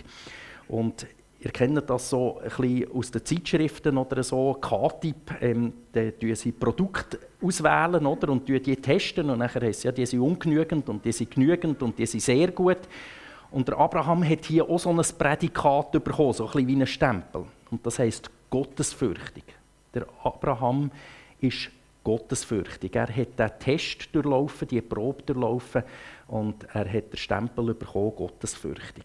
Und 0.68 1.06
Ihr 1.44 1.50
kennt 1.50 1.90
das 1.90 2.08
so 2.08 2.38
ein 2.38 2.44
bisschen 2.44 2.92
aus 2.92 3.10
den 3.10 3.24
Zeitschriften 3.24 3.98
oder 3.98 4.22
so, 4.22 4.54
K-Typ, 4.60 5.42
ähm, 5.42 5.72
da 5.92 6.02
sie 6.34 6.52
Produkte 6.52 7.18
auswählen 7.42 8.06
oder, 8.06 8.28
und 8.28 8.48
die 8.48 8.76
testen 8.76 9.28
und 9.28 9.40
nachher 9.40 9.62
heißt 9.62 9.84
ja, 9.84 9.92
die 9.92 10.06
sind 10.06 10.20
ungenügend 10.20 10.88
und 10.88 11.04
die 11.04 11.10
sind 11.10 11.32
genügend 11.32 11.82
und 11.82 11.98
die 11.98 12.06
sind 12.06 12.20
sehr 12.20 12.52
gut. 12.52 12.78
Und 13.50 13.66
der 13.66 13.76
Abraham 13.76 14.22
hat 14.28 14.44
hier 14.44 14.68
auch 14.68 14.78
so 14.78 14.90
ein 14.90 15.02
Prädikat 15.18 15.90
bekommen, 15.90 16.32
so 16.32 16.46
ein 16.46 16.52
bisschen 16.52 16.68
wie 16.68 16.76
ein 16.76 16.86
Stempel. 16.86 17.44
Und 17.70 17.84
das 17.84 17.98
heißt 17.98 18.30
Gottesfürchtig. 18.48 19.44
Der 19.94 20.06
Abraham 20.22 20.90
ist 21.40 21.70
gottesfürchtig. 22.04 22.94
Er 22.94 23.08
hat 23.08 23.38
den 23.38 23.50
Test 23.58 24.14
durchlaufen, 24.14 24.68
die 24.68 24.80
Probe 24.80 25.22
durchlaufen 25.22 25.82
und 26.28 26.64
er 26.72 26.86
hat 26.92 27.12
den 27.12 27.16
Stempel 27.16 27.74
bekommen, 27.74 28.12
gottesfürchtig. 28.14 29.04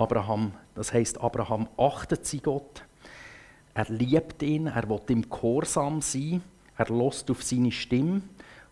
Abraham, 0.00 0.52
das 0.74 0.92
heißt, 0.92 1.20
Abraham 1.20 1.68
achtet 1.76 2.24
sie 2.24 2.40
Gott. 2.40 2.84
Er 3.74 3.84
liebt 3.90 4.42
ihn, 4.42 4.66
er 4.66 4.88
will 4.88 5.00
ihm 5.10 5.28
gehorsam 5.28 6.00
sein, 6.00 6.42
er 6.76 6.86
lässt 6.86 7.30
auf 7.30 7.42
seine 7.42 7.70
Stimme. 7.70 8.22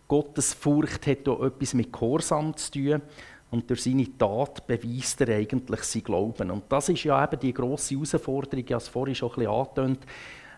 Gottes 0.08 0.54
Furcht 0.54 1.06
hat 1.06 1.28
auch 1.28 1.42
etwas 1.42 1.74
mit 1.74 1.92
Gehorsam 1.92 2.56
zu 2.56 2.72
tun. 2.72 3.02
Und 3.50 3.68
durch 3.68 3.82
seine 3.82 4.06
Tat 4.16 4.66
beweist 4.66 5.20
er 5.20 5.36
eigentlich 5.36 5.82
sein 5.82 6.02
Glauben. 6.02 6.50
Und 6.50 6.64
das 6.70 6.88
ist 6.88 7.04
ja 7.04 7.22
eben 7.22 7.40
die 7.40 7.52
grosse 7.52 7.94
Herausforderung, 7.94 8.64
ich 8.64 8.72
habe 8.72 8.82
es 8.82 8.88
vorhin 8.88 9.14
schon 9.14 9.30
ein 9.30 9.34
bisschen 9.36 9.52
angetönt, 9.52 10.06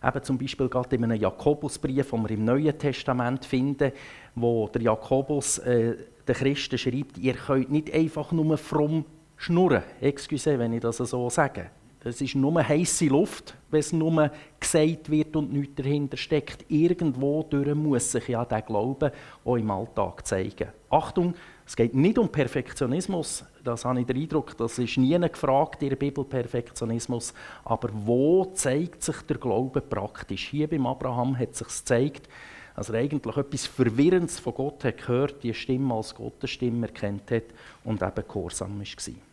eben 0.04 0.22
zum 0.22 0.38
Beispiel 0.38 0.68
gerade 0.68 0.96
in 0.96 1.04
einem 1.04 1.20
Jakobusbrief, 1.20 2.10
den 2.10 2.22
wir 2.22 2.30
im 2.30 2.44
Neuen 2.44 2.78
Testament 2.78 3.44
finden, 3.44 3.92
wo 4.34 4.68
der 4.68 4.82
Jakobus 4.82 5.58
äh, 5.58 5.96
den 6.26 6.34
Christen 6.34 6.78
schreibt, 6.78 7.18
ihr 7.18 7.34
könnt 7.34 7.70
nicht 7.70 7.92
einfach 7.92 8.32
nur 8.32 8.56
fromm 8.56 9.04
schnurren. 9.40 9.82
Excuse, 10.00 10.58
wenn 10.58 10.74
ich 10.74 10.80
das 10.80 10.98
so 10.98 11.30
sage. 11.30 11.70
Es 12.02 12.20
ist 12.20 12.34
nur 12.34 12.66
heiße 12.66 13.06
Luft, 13.06 13.54
wenn 13.70 13.80
es 13.80 13.92
nur 13.92 14.30
gesagt 14.58 15.10
wird 15.10 15.36
und 15.36 15.52
nichts 15.52 15.74
dahinter 15.76 16.16
steckt. 16.16 16.64
Irgendwo 16.70 17.42
durch 17.42 17.74
muss 17.74 18.12
sich 18.12 18.28
ja 18.28 18.44
der 18.44 18.62
Glaube 18.62 19.12
auch 19.44 19.56
im 19.56 19.70
Alltag 19.70 20.26
zeigen. 20.26 20.68
Achtung, 20.88 21.34
es 21.66 21.76
geht 21.76 21.94
nicht 21.94 22.18
um 22.18 22.28
Perfektionismus. 22.28 23.44
Das 23.62 23.84
habe 23.84 24.00
ich 24.00 24.06
den 24.06 24.16
Eindruck, 24.16 24.56
das 24.56 24.78
ist 24.78 24.96
nie 24.96 25.18
gefragt 25.18 25.82
in 25.82 25.90
der 25.90 25.96
Bibel, 25.96 26.24
Perfektionismus. 26.24 27.34
Aber 27.64 27.90
wo 27.92 28.46
zeigt 28.46 29.02
sich 29.02 29.20
der 29.22 29.36
Glaube 29.36 29.80
praktisch? 29.82 30.48
Hier 30.48 30.68
beim 30.68 30.86
Abraham 30.86 31.38
hat 31.38 31.54
sich 31.54 31.68
gezeigt, 31.68 32.28
dass 32.76 32.88
er 32.88 33.00
eigentlich 33.00 33.36
etwas 33.36 33.66
Verwirrendes 33.66 34.38
von 34.38 34.54
Gott 34.54 34.84
hat 34.84 34.98
gehört, 34.98 35.42
die 35.42 35.52
Stimme 35.52 35.94
als 35.94 36.14
Gottes 36.14 36.50
Stimme 36.50 36.86
erkennt 36.86 37.30
hat 37.30 37.44
und 37.84 38.02
eben 38.02 38.24
gehorsam 38.26 38.80
war. 38.80 39.29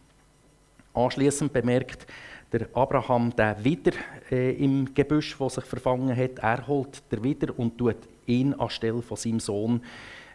Anschließend 0.98 1.54
bemerkt 1.54 2.08
der 2.52 2.70
Abraham 2.74 3.36
den 3.36 3.64
wieder 3.64 3.92
äh, 4.32 4.54
im 4.54 4.96
Gebüsch, 4.96 5.40
wo 5.40 5.48
sich 5.48 5.64
verfangen 5.64 6.16
hat. 6.16 6.40
Er 6.40 6.66
holt 6.66 7.04
der 7.12 7.24
wieder 7.24 7.58
und 7.60 7.78
tut 7.78 7.98
ihn 8.26 8.56
anstelle 8.56 9.04
von 9.04 9.16
seinem 9.16 9.40
Sohn 9.40 9.82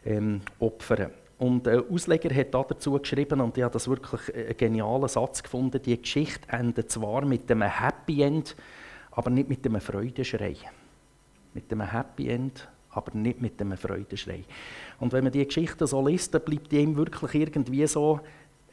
ähm, 0.05 0.41
opfern. 0.61 1.11
Und 1.39 1.67
der 1.67 1.83
Ausleger 1.91 2.33
hat 2.33 2.55
dazu 2.55 2.93
geschrieben, 2.93 3.41
und 3.41 3.59
ich 3.59 3.65
habe 3.65 3.73
das 3.73 3.89
wirklich 3.89 4.33
einen 4.33 4.57
genialen 4.57 5.09
Satz 5.09 5.43
gefunden, 5.43 5.83
die 5.83 6.01
Geschichte 6.01 6.49
endet 6.49 6.93
zwar 6.93 7.25
mit 7.25 7.51
einem 7.51 7.63
Happy 7.63 8.23
End, 8.23 8.55
aber 9.11 9.31
nicht 9.31 9.49
mit 9.49 9.67
einem 9.67 9.81
Freudenschrei. 9.81 10.55
Mit 11.55 11.73
einem 11.73 11.91
Happy 11.91 12.29
End, 12.29 12.69
aber 12.91 13.19
nicht 13.19 13.41
mit 13.41 13.61
einem 13.61 13.77
Freudenschrei. 13.77 14.45
Und 15.01 15.13
wenn 15.13 15.25
man 15.25 15.33
die 15.33 15.45
Geschichte 15.45 15.89
so 15.89 16.07
liest, 16.07 16.33
dann 16.35 16.43
bleibt 16.43 16.73
ihm 16.73 16.97
wirklich 16.97 17.35
irgendwie 17.35 17.85
so 17.89 18.21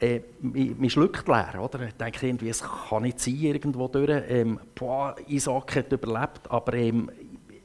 äh, 0.00 0.20
man 0.40 0.90
schluckt 0.90 1.28
leer, 1.28 1.60
oder? 1.62 1.82
Ich 1.86 1.94
denke 1.94 2.26
irgendwie, 2.26 2.48
es 2.48 2.62
kann 2.62 3.02
nicht 3.02 3.20
sein, 3.20 3.38
irgendwo 3.38 3.86
durch. 3.88 4.22
Ähm, 4.28 4.58
boah, 4.74 5.14
Isaac 5.28 5.76
hat 5.76 5.92
überlebt, 5.92 6.50
aber 6.50 6.74
ähm, 6.74 7.10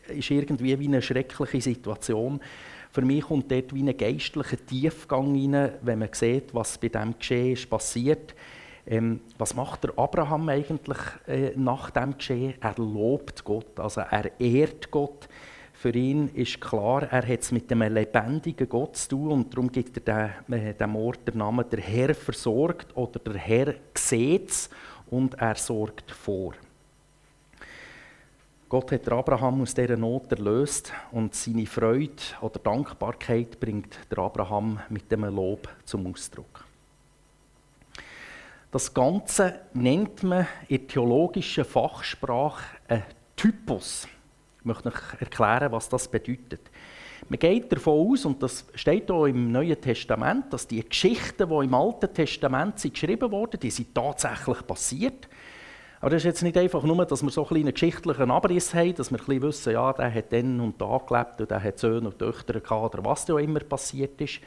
ist 0.08 0.30
irgendwie 0.30 0.78
wie 0.80 0.88
eine 0.88 1.02
schreckliche 1.02 1.62
Situation. 1.62 2.40
Für 2.92 3.02
mich 3.02 3.24
kommt 3.24 3.52
dort 3.52 3.74
wie 3.74 3.84
ein 3.84 3.98
geistlicher 3.98 4.66
Tiefgang 4.66 5.34
rein, 5.34 5.74
wenn 5.82 6.00
man 6.00 6.10
sieht, 6.12 6.54
was 6.54 6.78
bei 6.78 6.90
dem 6.90 7.18
Geschehen 7.18 7.54
ist 7.54 7.70
passiert. 7.70 8.36
Ähm, 8.88 9.22
was 9.38 9.56
macht 9.56 9.84
der 9.84 9.98
Abraham 9.98 10.48
eigentlich 10.50 10.98
äh, 11.28 11.52
nach 11.56 11.90
dem 11.90 12.18
Geschehen? 12.18 12.54
Er 12.62 12.76
lobt 12.78 13.44
Gott, 13.44 13.80
also 13.80 14.02
er 14.02 14.40
ehrt 14.40 14.92
Gott. 14.92 15.28
Für 15.78 15.94
ihn 15.94 16.30
ist 16.34 16.62
klar, 16.62 17.04
er 17.04 17.28
hat 17.28 17.42
es 17.42 17.52
mit 17.52 17.70
dem 17.70 17.82
lebendigen 17.82 18.68
Gott 18.68 18.96
zu 18.96 19.10
tun 19.10 19.32
und 19.32 19.54
darum 19.54 19.72
gibt 19.72 20.08
er 20.08 20.30
dem, 20.48 20.78
dem 20.78 20.96
Ort 20.96 21.28
den 21.28 21.38
Namen 21.38 21.70
«Der 21.70 21.82
Herr 21.82 22.16
versorgt» 22.16 22.96
oder 22.96 23.20
«Der 23.20 23.36
Herr 23.36 23.76
sieht 23.94 24.70
und 25.12 25.36
er 25.36 25.56
sorgt 25.56 26.12
vor». 26.12 26.54
Gott 28.68 28.92
hat 28.92 29.08
Abraham 29.10 29.62
aus 29.62 29.76
dieser 29.76 29.96
Not 29.96 30.32
erlöst 30.32 30.92
und 31.12 31.36
seine 31.36 31.68
Freude 31.68 32.16
oder 32.42 32.60
Dankbarkeit 32.60 33.60
bringt 33.60 34.00
der 34.10 34.18
Abraham 34.20 34.80
mit 34.90 35.12
dem 35.12 35.24
Lob 35.26 35.70
zum 35.84 36.08
Ausdruck. 36.08 36.66
Das 38.72 38.94
Ganze 38.94 39.62
nennt 39.74 40.24
man 40.24 40.48
in 40.68 40.88
theologischer 40.88 41.64
Fachsprache 41.64 42.64
ein 42.88 43.04
Typus. 43.36 44.08
Ich 44.66 44.68
möchte 44.68 44.90
euch 44.90 45.22
erklären, 45.22 45.72
was 45.72 45.88
das 45.90 46.08
bedeutet. 46.08 46.72
Man 47.30 47.38
geht 47.38 47.72
davon 47.72 48.12
aus, 48.12 48.26
und 48.26 48.42
das 48.42 48.66
steht 48.74 49.12
auch 49.12 49.28
im 49.28 49.52
Neuen 49.52 49.80
Testament, 49.80 50.52
dass 50.52 50.68
die 50.68 50.84
Geschichten, 50.84 51.48
die 51.48 51.66
im 51.66 51.74
Alten 51.76 52.12
Testament 52.12 52.80
sind 52.80 52.96
geschrieben 52.96 53.32
wurden, 53.32 53.60
die 53.60 53.70
sind 53.70 53.94
tatsächlich 53.94 54.66
passiert. 54.66 55.30
Aber 56.02 56.10
das 56.10 56.22
ist 56.22 56.26
jetzt 56.26 56.42
nicht 56.42 56.58
einfach 56.58 56.82
nur, 56.82 57.06
dass 57.06 57.22
wir 57.22 57.30
so 57.30 57.48
einen 57.48 57.72
geschichtlichen 57.72 58.32
Abriss 58.32 58.74
haben, 58.74 58.96
dass 58.96 59.12
wir 59.12 59.20
ein 59.20 59.42
wissen, 59.44 59.74
ja, 59.74 59.94
der 59.94 60.12
hat 60.12 60.34
dann 60.34 60.60
und 60.60 60.82
da 60.82 61.00
gelebt 61.08 61.42
und 61.42 61.52
der 61.52 61.64
hat 61.64 61.78
Söhne 61.78 62.08
und 62.08 62.18
Töchter 62.18 62.60
gehabt 62.60 62.96
oder 62.96 63.06
was 63.06 63.24
da 63.26 63.38
immer 63.38 63.60
passiert 63.60 64.20
ist, 64.20 64.40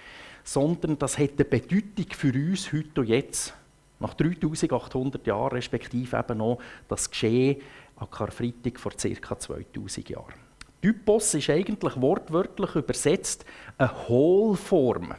sondern 0.42 0.98
das 0.98 1.16
hat 1.16 1.30
eine 1.36 1.44
Bedeutung 1.44 2.06
für 2.10 2.32
uns 2.32 2.72
heute 2.72 3.02
und 3.02 3.06
jetzt. 3.06 3.54
Nach 4.00 4.14
3800 4.14 5.24
Jahren, 5.28 5.52
respektive 5.52 6.16
eben 6.16 6.38
noch 6.38 6.58
das 6.88 7.08
Geschehen 7.08 7.60
an 7.98 8.10
Karfreitag 8.10 8.78
vor 8.78 8.92
ca. 8.92 9.38
2000 9.38 10.08
Jahren. 10.08 10.34
Typos 10.80 11.34
ist 11.34 11.50
eigentlich 11.50 12.00
wortwörtlich 12.00 12.76
übersetzt 12.76 13.44
eine 13.76 14.08
Hohlform. 14.08 15.14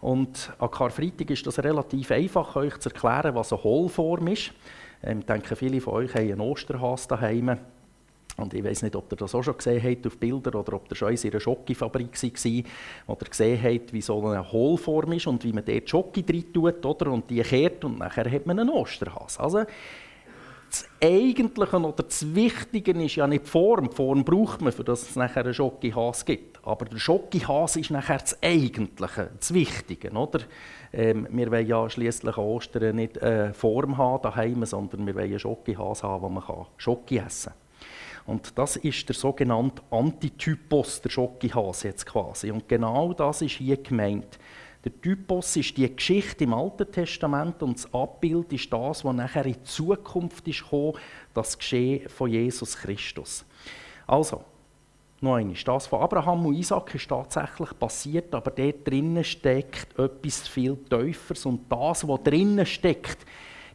Und 0.00 0.52
an 0.58 0.70
Karfreitag 0.70 1.30
ist 1.30 1.46
das 1.46 1.58
relativ 1.58 2.10
einfach, 2.12 2.54
euch 2.54 2.78
zu 2.78 2.90
erklären, 2.90 3.34
was 3.34 3.52
eine 3.52 3.64
Hohlform 3.64 4.28
ist. 4.28 4.52
Ähm, 5.02 5.20
ich 5.20 5.26
denke, 5.26 5.56
viele 5.56 5.80
von 5.80 5.94
euch 5.94 6.14
haben 6.14 6.30
einen 6.30 6.40
Osterhas 6.40 7.08
daheim. 7.08 7.58
Und 8.36 8.52
ich 8.52 8.62
weiß 8.62 8.82
nicht, 8.82 8.94
ob 8.94 9.10
ihr 9.10 9.16
das 9.16 9.34
auch 9.34 9.42
schon 9.42 9.56
gesehen 9.56 9.82
habt 9.82 10.06
auf 10.06 10.18
Bildern 10.18 10.54
oder 10.54 10.74
ob 10.74 10.90
ihr 10.90 10.94
schon 10.94 11.12
in 11.14 11.30
einer 11.30 11.40
Schokifabrik 11.40 12.22
war, 12.22 12.64
wo 13.06 13.12
ihr 13.14 13.28
gesehen 13.28 13.62
habt, 13.62 13.92
wie 13.94 14.02
so 14.02 14.26
eine 14.26 14.52
Hohlform 14.52 15.12
ist 15.12 15.26
und 15.26 15.42
wie 15.42 15.54
man 15.54 15.64
dort 15.64 15.88
Schoki 15.88 16.22
drin 16.22 16.52
tut 16.52 16.84
oder? 16.84 17.10
und 17.10 17.30
die 17.30 17.40
kehrt 17.40 17.82
und 17.84 17.98
nachher 17.98 18.30
hat 18.30 18.44
man 18.44 18.58
einen 18.58 18.68
Osterhas. 18.68 19.40
Also, 19.40 19.64
das 20.76 20.88
Eigentliche 21.02 21.76
oder 21.76 22.02
das 22.02 22.34
Wichtige 22.34 22.92
ist 23.02 23.16
ja 23.16 23.26
nicht 23.26 23.46
die 23.46 23.50
Form. 23.50 23.88
Die 23.88 23.96
Form 23.96 24.24
braucht 24.24 24.60
man, 24.60 24.72
für 24.72 24.84
dass 24.84 25.08
es 25.08 25.16
nachher 25.16 25.44
einen 25.44 25.54
Schokihas 25.54 26.24
gibt. 26.24 26.58
Aber 26.64 26.84
der 26.84 26.98
Schokihas 26.98 27.76
ist 27.76 27.90
nachher 27.90 28.18
das 28.18 28.42
Eigentliche, 28.42 29.30
das 29.38 29.54
Wichtige. 29.54 30.10
Oder? 30.10 30.40
Ähm, 30.92 31.26
wir 31.30 31.50
wollen 31.50 31.66
ja 31.66 31.88
schließlich 31.88 32.36
an 32.36 32.44
Ostern 32.44 32.96
nicht 32.96 33.22
eine 33.22 33.54
Form 33.54 33.96
haben 33.96 34.22
daheim, 34.22 34.64
sondern 34.64 35.06
wir 35.06 35.14
wollen 35.14 35.30
einen 35.30 35.38
Schokihas 35.38 36.02
haben, 36.02 36.22
wo 36.22 36.28
man 36.28 36.44
Schoki 36.76 37.18
essen 37.18 37.52
kann. 37.52 38.34
Und 38.34 38.58
das 38.58 38.76
ist 38.76 39.08
der 39.08 39.14
sogenannte 39.14 39.82
Antitypos 39.90 41.00
der 41.00 41.10
Schokihase 41.10 41.88
jetzt 41.88 42.06
quasi. 42.06 42.50
Und 42.50 42.68
genau 42.68 43.12
das 43.12 43.42
ist 43.42 43.52
hier 43.52 43.76
gemeint. 43.76 44.38
Der 44.86 45.00
Typos 45.00 45.56
ist 45.56 45.76
die 45.76 45.96
Geschichte 45.96 46.44
im 46.44 46.54
Alten 46.54 46.88
Testament 46.88 47.60
und 47.60 47.76
das 47.76 47.92
Abbild 47.92 48.52
ist 48.52 48.72
das, 48.72 49.04
was 49.04 49.16
nachher 49.16 49.44
in 49.44 49.64
Zukunft 49.64 50.46
ist 50.46 50.62
gekommen, 50.62 50.92
das 51.34 51.58
Geschehen 51.58 52.08
von 52.08 52.30
Jesus 52.30 52.76
Christus. 52.76 53.44
Also, 54.06 54.44
noch 55.20 55.34
einmal, 55.34 55.56
das 55.64 55.88
von 55.88 56.00
Abraham 56.00 56.46
und 56.46 56.54
Isaac 56.54 56.94
ist 56.94 57.08
tatsächlich 57.08 57.76
passiert, 57.76 58.32
aber 58.32 58.52
dort 58.52 58.86
drinnen 58.86 59.24
steckt 59.24 59.98
etwas 59.98 60.46
viel 60.46 60.76
Tieferes 60.76 61.44
und 61.46 61.62
das, 61.68 62.06
was 62.06 62.22
drinnen 62.22 62.64
steckt, 62.64 63.26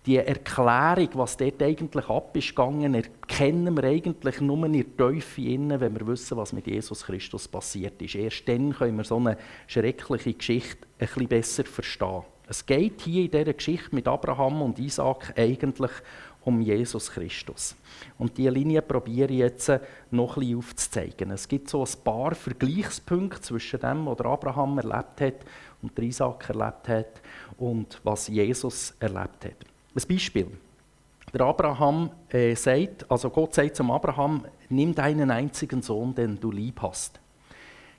die 0.05 0.17
Erklärung, 0.17 1.09
was 1.13 1.37
dort 1.37 1.61
eigentlich 1.61 2.09
ab 2.09 2.35
ist 2.35 2.57
erkennen 2.57 3.77
wir 3.77 3.83
eigentlich 3.83 4.41
nur 4.41 4.65
in 4.65 4.73
der 4.73 4.97
Teufel 4.97 5.47
innen, 5.47 5.79
wenn 5.79 5.93
wir 5.93 6.07
wissen, 6.07 6.37
was 6.37 6.53
mit 6.53 6.65
Jesus 6.65 7.03
Christus 7.03 7.47
passiert 7.47 8.01
ist. 8.01 8.15
Erst 8.15 8.47
dann 8.47 8.73
können 8.73 8.97
wir 8.97 9.03
so 9.03 9.17
eine 9.17 9.37
schreckliche 9.67 10.33
Geschichte 10.33 10.87
ein 10.97 11.07
bisschen 11.07 11.27
besser 11.27 11.63
verstehen. 11.65 12.23
Es 12.47 12.65
geht 12.65 13.01
hier 13.01 13.25
in 13.25 13.31
dieser 13.31 13.53
Geschichte 13.53 13.95
mit 13.95 14.07
Abraham 14.07 14.63
und 14.63 14.79
Isaac 14.79 15.33
eigentlich 15.37 15.91
um 16.43 16.59
Jesus 16.61 17.11
Christus. 17.11 17.75
Und 18.17 18.37
diese 18.37 18.49
Linie 18.49 18.81
probiere 18.81 19.31
ich 19.31 19.39
jetzt 19.39 19.71
noch 20.09 20.35
ein 20.35 20.41
bisschen 20.41 20.57
aufzuzeigen. 20.57 21.31
Es 21.31 21.47
gibt 21.47 21.69
so 21.69 21.83
ein 21.83 22.03
paar 22.03 22.33
Vergleichspunkte 22.33 23.41
zwischen 23.41 23.79
dem, 23.79 24.07
was 24.07 24.19
Abraham 24.19 24.79
erlebt 24.79 25.21
hat 25.21 25.45
und 25.83 25.97
Isaac 25.99 26.49
erlebt 26.49 26.87
hat 26.87 27.21
und 27.57 28.01
was 28.03 28.27
Jesus 28.27 28.95
erlebt 28.99 29.45
hat. 29.45 29.70
Ein 29.93 30.03
Beispiel. 30.07 30.47
Der 31.33 31.41
Abraham 31.41 32.11
äh, 32.29 32.55
sagt, 32.55 33.09
also 33.11 33.29
Gott 33.29 33.53
sagt 33.53 33.75
zum 33.75 33.91
Abraham, 33.91 34.45
nimm 34.69 34.95
deinen 34.95 35.29
einzigen 35.31 35.81
Sohn, 35.81 36.15
den 36.15 36.39
du 36.39 36.51
lieb 36.51 36.81
hast. 36.81 37.19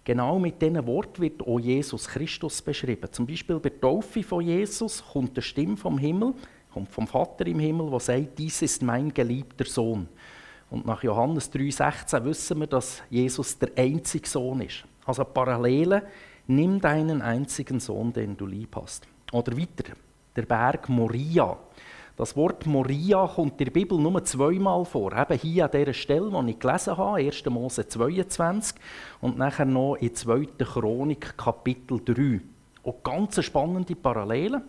Genau 0.05 0.39
mit 0.39 0.61
diesen 0.61 0.87
Worten 0.87 1.23
wird 1.23 1.43
auch 1.43 1.61
Jesus 1.61 2.09
Christus 2.09 2.63
beschrieben. 2.63 3.13
Zum 3.13 3.27
Beispiel 3.27 3.61
bei 3.61 3.69
der 3.69 3.81
Taufe 3.81 4.23
von 4.23 4.43
Jesus 4.43 5.05
kommt 5.13 5.37
eine 5.37 5.43
Stimme 5.43 5.77
vom 5.77 5.99
Himmel, 5.99 6.35
kommt 6.73 6.91
vom 6.91 7.07
Vater 7.07 7.47
im 7.47 7.59
Himmel, 7.59 7.91
der 7.91 8.01
sagt, 8.01 8.39
dies 8.39 8.63
ist 8.63 8.83
mein 8.83 9.13
geliebter 9.13 9.67
Sohn. 9.67 10.09
Und 10.71 10.87
nach 10.87 11.03
Johannes 11.03 11.53
3,16 11.53 12.25
wissen 12.25 12.61
wir, 12.61 12.67
dass 12.67 13.03
Jesus 13.11 13.59
der 13.59 13.71
einzige 13.77 14.27
Sohn 14.27 14.63
ist. 14.63 14.85
Also 15.05 15.25
Parallele, 15.25 16.05
nimm 16.47 16.81
deinen 16.81 17.21
einzigen 17.21 17.79
Sohn, 17.81 18.13
den 18.15 18.37
du 18.37 18.47
lieb 18.47 18.75
hast. 18.77 19.07
Oder 19.31 19.57
weiter, 19.57 19.93
der 20.37 20.43
Berg 20.43 20.89
Moria. 20.89 21.57
Das 22.17 22.37
Wort 22.37 22.67
Moria 22.67 23.27
kommt 23.27 23.61
in 23.61 23.65
der 23.65 23.73
Bibel 23.73 23.99
nur 23.99 24.23
zweimal 24.25 24.85
vor. 24.85 25.13
Eben 25.13 25.39
hier 25.39 25.65
an 25.65 25.71
dieser 25.71 25.95
Stelle, 25.95 26.31
die 26.31 26.51
ich 26.51 26.59
gelesen 26.59 26.97
habe, 26.97 27.17
1. 27.17 27.45
Mose 27.47 27.89
22 27.89 28.77
und 29.21 29.39
nachher 29.39 29.65
noch 29.65 29.97
in 29.97 30.15
2. 30.15 30.47
Chronik 30.59 31.37
Kapitel 31.37 32.01
3. 32.05 32.41
Auch 32.85 33.03
ganz 33.03 33.43
spannende 33.43 33.97
Parallelen. 33.97 34.63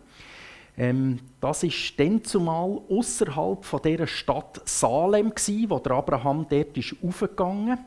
Ähm, 0.77 1.19
das 1.39 1.63
war 1.63 1.69
dann 1.97 2.23
zumal 2.23 2.81
außerhalb 2.89 3.83
dieser 3.83 4.07
Stadt 4.07 4.61
Salem, 4.65 5.29
gewesen, 5.29 5.69
wo 5.69 5.79
der 5.79 5.91
Abraham 5.93 6.47
dort 6.49 6.75
ist 6.77 6.95
aufgegangen 7.05 7.77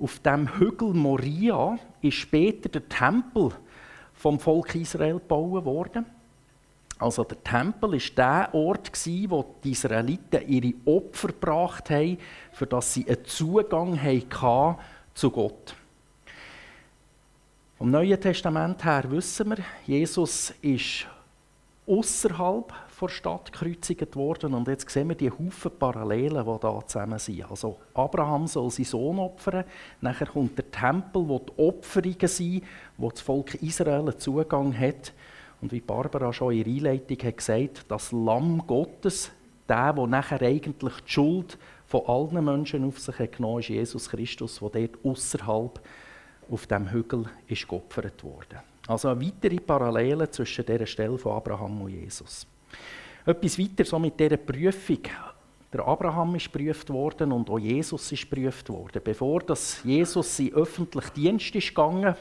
Auf 0.00 0.18
dem 0.20 0.58
Hügel 0.58 0.92
Moria 0.94 1.78
ist 2.00 2.14
später 2.14 2.68
der 2.68 2.88
Tempel 2.88 3.50
vom 4.14 4.40
Volk 4.40 4.74
Israel 4.74 5.20
gebaut 5.20 5.64
worden. 5.64 6.06
Also 6.98 7.24
der 7.24 7.42
Tempel 7.42 7.92
war 7.92 7.98
der 8.16 8.54
Ort, 8.54 8.90
wo 9.28 9.54
die 9.62 9.72
Israeliten 9.72 10.48
ihre 10.48 10.74
Opfer 10.86 11.28
gebracht 11.28 11.90
haben, 11.90 12.18
für 12.52 12.66
dass 12.66 12.94
sie 12.94 13.06
einen 13.06 13.24
Zugang 13.24 14.00
hatten 14.00 14.78
zu 15.14 15.30
Gott. 15.30 15.74
Vom 17.76 17.90
Neuen 17.90 18.18
Testament 18.18 18.82
her 18.84 19.04
wissen 19.10 19.50
wir, 19.50 19.58
Jesus 19.86 20.54
ist 20.62 21.06
außerhalb 21.86 22.72
der 22.98 23.08
Stadt 23.08 23.52
gekreuzigt 23.52 24.16
worden 24.16 24.54
und 24.54 24.66
jetzt 24.66 24.88
sehen 24.88 25.10
wir 25.10 25.14
die 25.14 25.30
Haufen 25.30 25.70
Parallelen, 25.78 26.44
die 26.44 26.60
da 26.60 26.86
zusammen 26.86 27.18
sind. 27.18 27.50
Also 27.50 27.76
Abraham 27.92 28.46
soll 28.46 28.70
seinen 28.70 28.86
Sohn 28.86 29.18
opfern, 29.18 29.64
nachher 30.00 30.26
kommt 30.26 30.56
der 30.56 30.70
Tempel, 30.70 31.28
wo 31.28 31.38
die 31.38 31.52
Opferungen 31.62 32.28
sind, 32.28 32.64
wo 32.96 33.10
das 33.10 33.20
Volk 33.20 33.54
Israel 33.56 34.00
einen 34.00 34.18
Zugang 34.18 34.76
hat 34.76 35.12
und 35.60 35.72
wie 35.72 35.80
Barbara 35.80 36.32
schon 36.32 36.52
in 36.52 36.66
ihrer 36.66 36.90
Einleitung 36.90 37.18
hat 37.26 37.36
gesagt 37.36 37.84
das 37.88 38.12
Lamm 38.12 38.66
Gottes, 38.66 39.30
der, 39.68 39.92
der 39.92 40.06
nachher 40.06 40.42
eigentlich 40.42 40.94
die 41.00 41.12
Schuld 41.12 41.58
von 41.86 42.02
allen 42.06 42.44
Menschen 42.44 42.84
auf 42.84 42.98
sich 42.98 43.18
hat 43.18 43.36
genommen 43.36 43.60
ist 43.60 43.68
Jesus 43.68 44.08
Christus, 44.08 44.58
der 44.60 44.68
dort 44.70 45.04
außerhalb 45.04 45.80
auf 46.50 46.66
dem 46.66 46.90
Hügel 46.90 47.24
ist 47.48 47.66
geopfert 47.66 48.22
wurde. 48.22 48.62
Also 48.86 49.08
eine 49.08 49.20
weitere 49.20 49.58
Parallele 49.58 50.30
zwischen 50.30 50.64
dieser 50.64 50.86
Stelle 50.86 51.18
von 51.18 51.32
Abraham 51.32 51.82
und 51.82 51.90
Jesus. 51.90 52.46
Etwas 53.24 53.58
weiter 53.58 53.84
so 53.84 53.98
mit 53.98 54.18
dieser 54.18 54.36
Prüfung. 54.36 55.00
Der 55.72 55.86
Abraham 55.86 56.36
ist 56.36 56.52
geprüft 56.52 56.88
worden 56.90 57.32
und 57.32 57.50
auch 57.50 57.58
Jesus 57.58 58.12
ist 58.12 58.30
geprüft 58.30 58.68
worden. 58.68 59.00
Bevor 59.02 59.40
das 59.40 59.82
Jesus 59.82 60.38
in 60.38 60.54
öffentlichen 60.54 61.14
Dienst 61.14 61.54
ist 61.54 61.68
gegangen, 61.68 62.14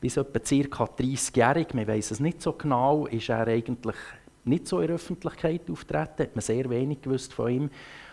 bis 0.00 0.16
etwa 0.16 0.38
ca. 0.38 0.84
30-jährig, 0.84 1.74
man 1.74 1.86
weiß 1.86 2.12
es 2.12 2.20
nicht 2.20 2.40
so 2.40 2.52
genau, 2.52 3.06
ist 3.06 3.28
er 3.28 3.46
eigentlich 3.46 3.96
nicht 4.44 4.68
so 4.68 4.80
in 4.80 4.86
der 4.86 4.96
Öffentlichkeit 4.96 5.70
auftreten, 5.70 6.22
hat 6.22 6.34
man 6.34 6.42
sehr 6.42 6.68
wenig 6.70 7.02
gewusst 7.02 7.32
von 7.32 7.50
ihm. 7.50 7.70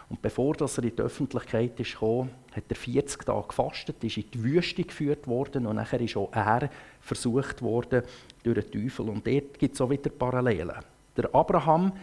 Und 0.10 0.22
bevor 0.22 0.54
dass 0.54 0.78
er 0.78 0.84
in 0.84 0.96
die 0.96 1.02
Öffentlichkeit 1.02 1.80
ist 1.80 1.94
gekommen, 1.94 2.30
hat 2.56 2.66
er 2.70 2.76
40 2.76 3.26
Tage 3.26 3.48
gefastet, 3.48 4.04
ist 4.04 4.18
in 4.18 4.30
die 4.32 4.44
Wüste 4.44 4.84
geführt 4.84 5.28
worden 5.28 5.66
und 5.66 5.78
nachher 5.78 6.02
ist 6.02 6.16
auch 6.16 6.32
er 6.32 6.70
versucht 7.02 7.62
worden 7.62 8.04
durch 8.44 8.70
den 8.70 8.84
Teufel. 8.84 9.10
Und 9.10 9.26
dort 9.26 9.58
gibt 9.58 9.74
es 9.74 9.82
auch 9.82 9.90
wieder 9.90 10.12
Parallelen. 10.12 10.76
Der 11.18 11.34
Abraham 11.34 11.94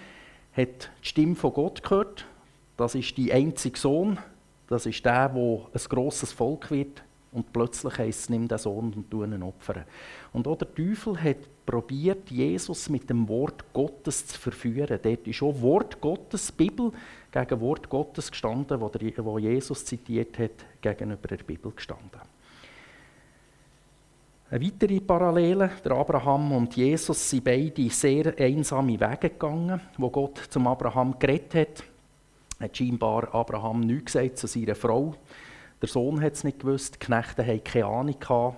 hat 0.53 0.90
die 1.03 1.09
Stimme 1.09 1.37
von 1.37 1.53
Gott 1.53 1.83
gehört. 1.83 2.27
Das 2.77 2.95
ist 2.97 3.16
die 3.16 3.33
einzige 3.33 3.79
Sohn. 3.79 4.18
Das 4.68 4.87
ist 4.87 5.05
der, 5.05 5.33
wo 5.33 5.68
ein 5.73 5.81
grosses 5.88 6.33
Volk 6.33 6.71
wird 6.71 7.03
und 7.33 7.53
plötzlich 7.53 7.99
heisst 7.99 8.21
es, 8.21 8.29
nimm 8.29 8.47
den 8.47 8.59
Sohn 8.59 8.92
und 8.95 9.11
tu 9.11 9.25
ihn 9.25 9.42
opfern. 9.42 9.85
Und 10.33 10.47
auch 10.47 10.59
der 10.59 10.73
Teufel 10.75 11.21
hat 11.23 11.38
probiert, 11.64 12.31
Jesus 12.31 12.88
mit 12.90 13.09
dem 13.09 13.27
Wort 13.29 13.64
Gottes 13.73 14.27
zu 14.27 14.38
verführen. 14.38 14.99
Dort 15.03 15.27
ist 15.27 15.42
auch 15.42 15.61
Wort 15.61 16.01
Gottes, 16.01 16.53
Bibel, 16.53 16.92
gegen 17.31 17.61
Wort 17.61 17.88
Gottes 17.88 18.31
gestanden, 18.31 18.81
wo, 18.81 18.88
der, 18.88 19.25
wo 19.25 19.38
Jesus 19.38 19.85
zitiert 19.85 20.38
hat, 20.38 20.64
gegenüber 20.83 21.29
der 21.29 21.38
Bibel 21.38 21.73
gestanden. 21.73 22.21
Eine 24.51 24.66
weitere 24.66 25.01
Parallele, 25.01 25.71
der 25.83 25.92
Abraham 25.92 26.53
und 26.53 26.77
Jesus 26.77 27.31
sind 27.31 27.45
beide 27.45 27.88
sehr 27.88 28.38
einsame 28.38 29.01
Wege 29.01 29.31
gegangen, 29.31 29.81
wo 29.97 30.11
Gott 30.11 30.42
zum 30.51 30.66
Abraham 30.66 31.18
geredet 31.18 31.55
hat. 31.55 31.85
Hat 32.61 32.77
scheinbar 32.77 33.35
Abraham 33.35 33.81
nichts 33.81 34.12
gesagt 34.12 34.37
zu 34.37 34.47
seiner 34.47 34.75
Frau. 34.75 35.14
Der 35.83 35.88
Sohn 35.88 36.21
hat 36.23 36.35
es 36.35 36.45
nicht 36.45 36.61
gewusst, 36.61 36.95
die 36.95 37.07
Knechte 37.07 37.45
hatten 37.45 37.64
keine 37.64 37.87
Ahnung. 37.87 38.14
Gehabt. 38.21 38.57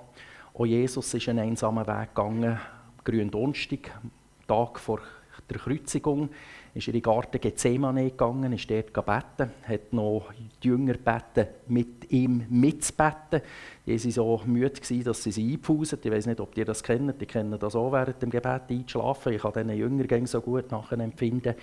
Auch 0.52 0.66
Jesus 0.66 1.14
ist 1.14 1.26
einen 1.26 1.38
einsamen 1.38 1.86
Weg 1.86 2.14
gegangen. 2.14 2.60
Grünen 3.02 3.30
Donnerstag, 3.30 3.98
Tag 4.46 4.78
vor 4.78 5.00
der 5.48 5.56
Kreuzigung, 5.56 6.28
ist 6.74 6.86
in 6.86 6.92
den 6.92 7.00
Garten 7.00 7.40
Gethsemane 7.40 8.10
gegangen, 8.10 8.52
ist 8.52 8.70
dort 8.70 8.92
gebeten, 8.92 9.52
hat 9.62 9.92
noch 9.94 10.32
die 10.62 10.68
Jünger 10.68 10.94
gebeten, 10.94 11.46
mit 11.66 12.10
ihm 12.10 12.44
mitzubeten. 12.50 13.40
Die 13.86 13.92
waren 13.92 14.10
so 14.10 14.42
müde, 14.44 15.02
dass 15.02 15.22
sie 15.22 15.32
sie 15.32 15.52
einpfusen. 15.54 16.00
Ich 16.02 16.10
weiß 16.10 16.26
nicht, 16.26 16.40
ob 16.40 16.54
ihr 16.58 16.66
das 16.66 16.82
kennt. 16.82 17.18
Die 17.22 17.26
kennen 17.26 17.58
das 17.58 17.74
auch 17.74 17.90
während 17.90 18.20
dem 18.20 18.28
Gebet 18.28 18.62
einschlafen. 18.68 19.32
Ich 19.32 19.40
kann 19.40 19.52
diesen 19.54 19.70
Jüngern 19.70 20.26
so 20.26 20.42
gut 20.42 20.70
nachher 20.70 21.00
empfinden. 21.00 21.54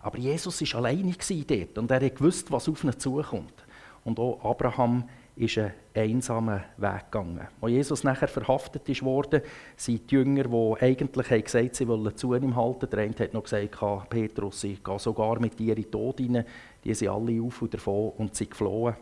Aber 0.00 0.16
Jesus 0.16 0.62
war 0.62 0.78
alleine 0.78 1.12
dort 1.12 1.76
und 1.76 1.90
er 1.90 2.20
wusste, 2.20 2.50
was 2.52 2.70
auf 2.70 2.84
ihn 2.84 2.98
zukommt. 2.98 3.66
Und 4.04 4.18
auch 4.18 4.42
Abraham 4.44 5.04
ist 5.36 5.58
einen 5.58 5.72
einsamen 5.94 6.60
Weg 6.76 7.10
gegangen. 7.10 7.46
Als 7.60 7.72
Jesus 7.72 8.04
nachher 8.04 8.28
verhaftet 8.28 8.88
ist 8.88 9.02
worden, 9.02 9.40
sind 9.76 10.10
die 10.10 10.14
Jünger, 10.14 10.44
die 10.44 10.82
eigentlich 10.82 11.30
haben 11.30 11.72
sie 11.72 11.88
wollen 11.88 12.16
zu 12.16 12.34
ihm 12.34 12.54
halten, 12.54 12.90
der 12.90 12.98
eine 13.00 13.14
hat 13.18 13.32
noch 13.32 13.44
gesagt, 13.44 14.10
Petrus, 14.10 14.64
ich 14.64 14.82
gehe 14.82 14.98
sogar 14.98 15.40
mit 15.40 15.58
dir 15.58 15.76
in 15.76 15.82
den 15.82 15.90
Tod 15.90 16.20
rein. 16.20 16.44
Die 16.84 16.94
sind 16.94 17.08
alle 17.08 17.42
auf 17.42 17.62
und 17.62 17.72
davon 17.72 18.12
und 18.18 18.34
sind 18.34 18.50
geflohen. 18.50 18.94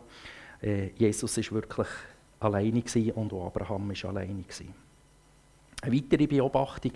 Äh, 0.61 0.89
Jesus 0.97 1.37
war 1.37 1.55
wirklich 1.55 1.87
alleine 2.39 2.83
und 3.15 3.33
auch 3.33 3.47
Abraham 3.47 3.89
war 3.89 4.09
alleine. 4.09 4.43
Eine 5.81 5.95
weitere 5.95 6.27
Beobachtung, 6.27 6.93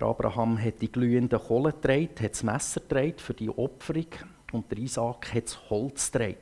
Abraham 0.00 0.62
hat 0.62 0.80
die 0.82 0.92
glühenden 0.92 1.38
Kohlen 1.38 1.72
getragen, 1.72 2.10
hat 2.20 2.32
das 2.32 2.42
Messer 2.42 2.80
getragen 2.80 3.18
für 3.18 3.34
die 3.34 3.48
Opferung 3.48 4.06
und 4.52 4.70
der 4.70 4.78
Isaac 4.78 5.34
hat 5.34 5.44
das 5.44 5.70
Holz 5.70 6.12
getragen. 6.12 6.36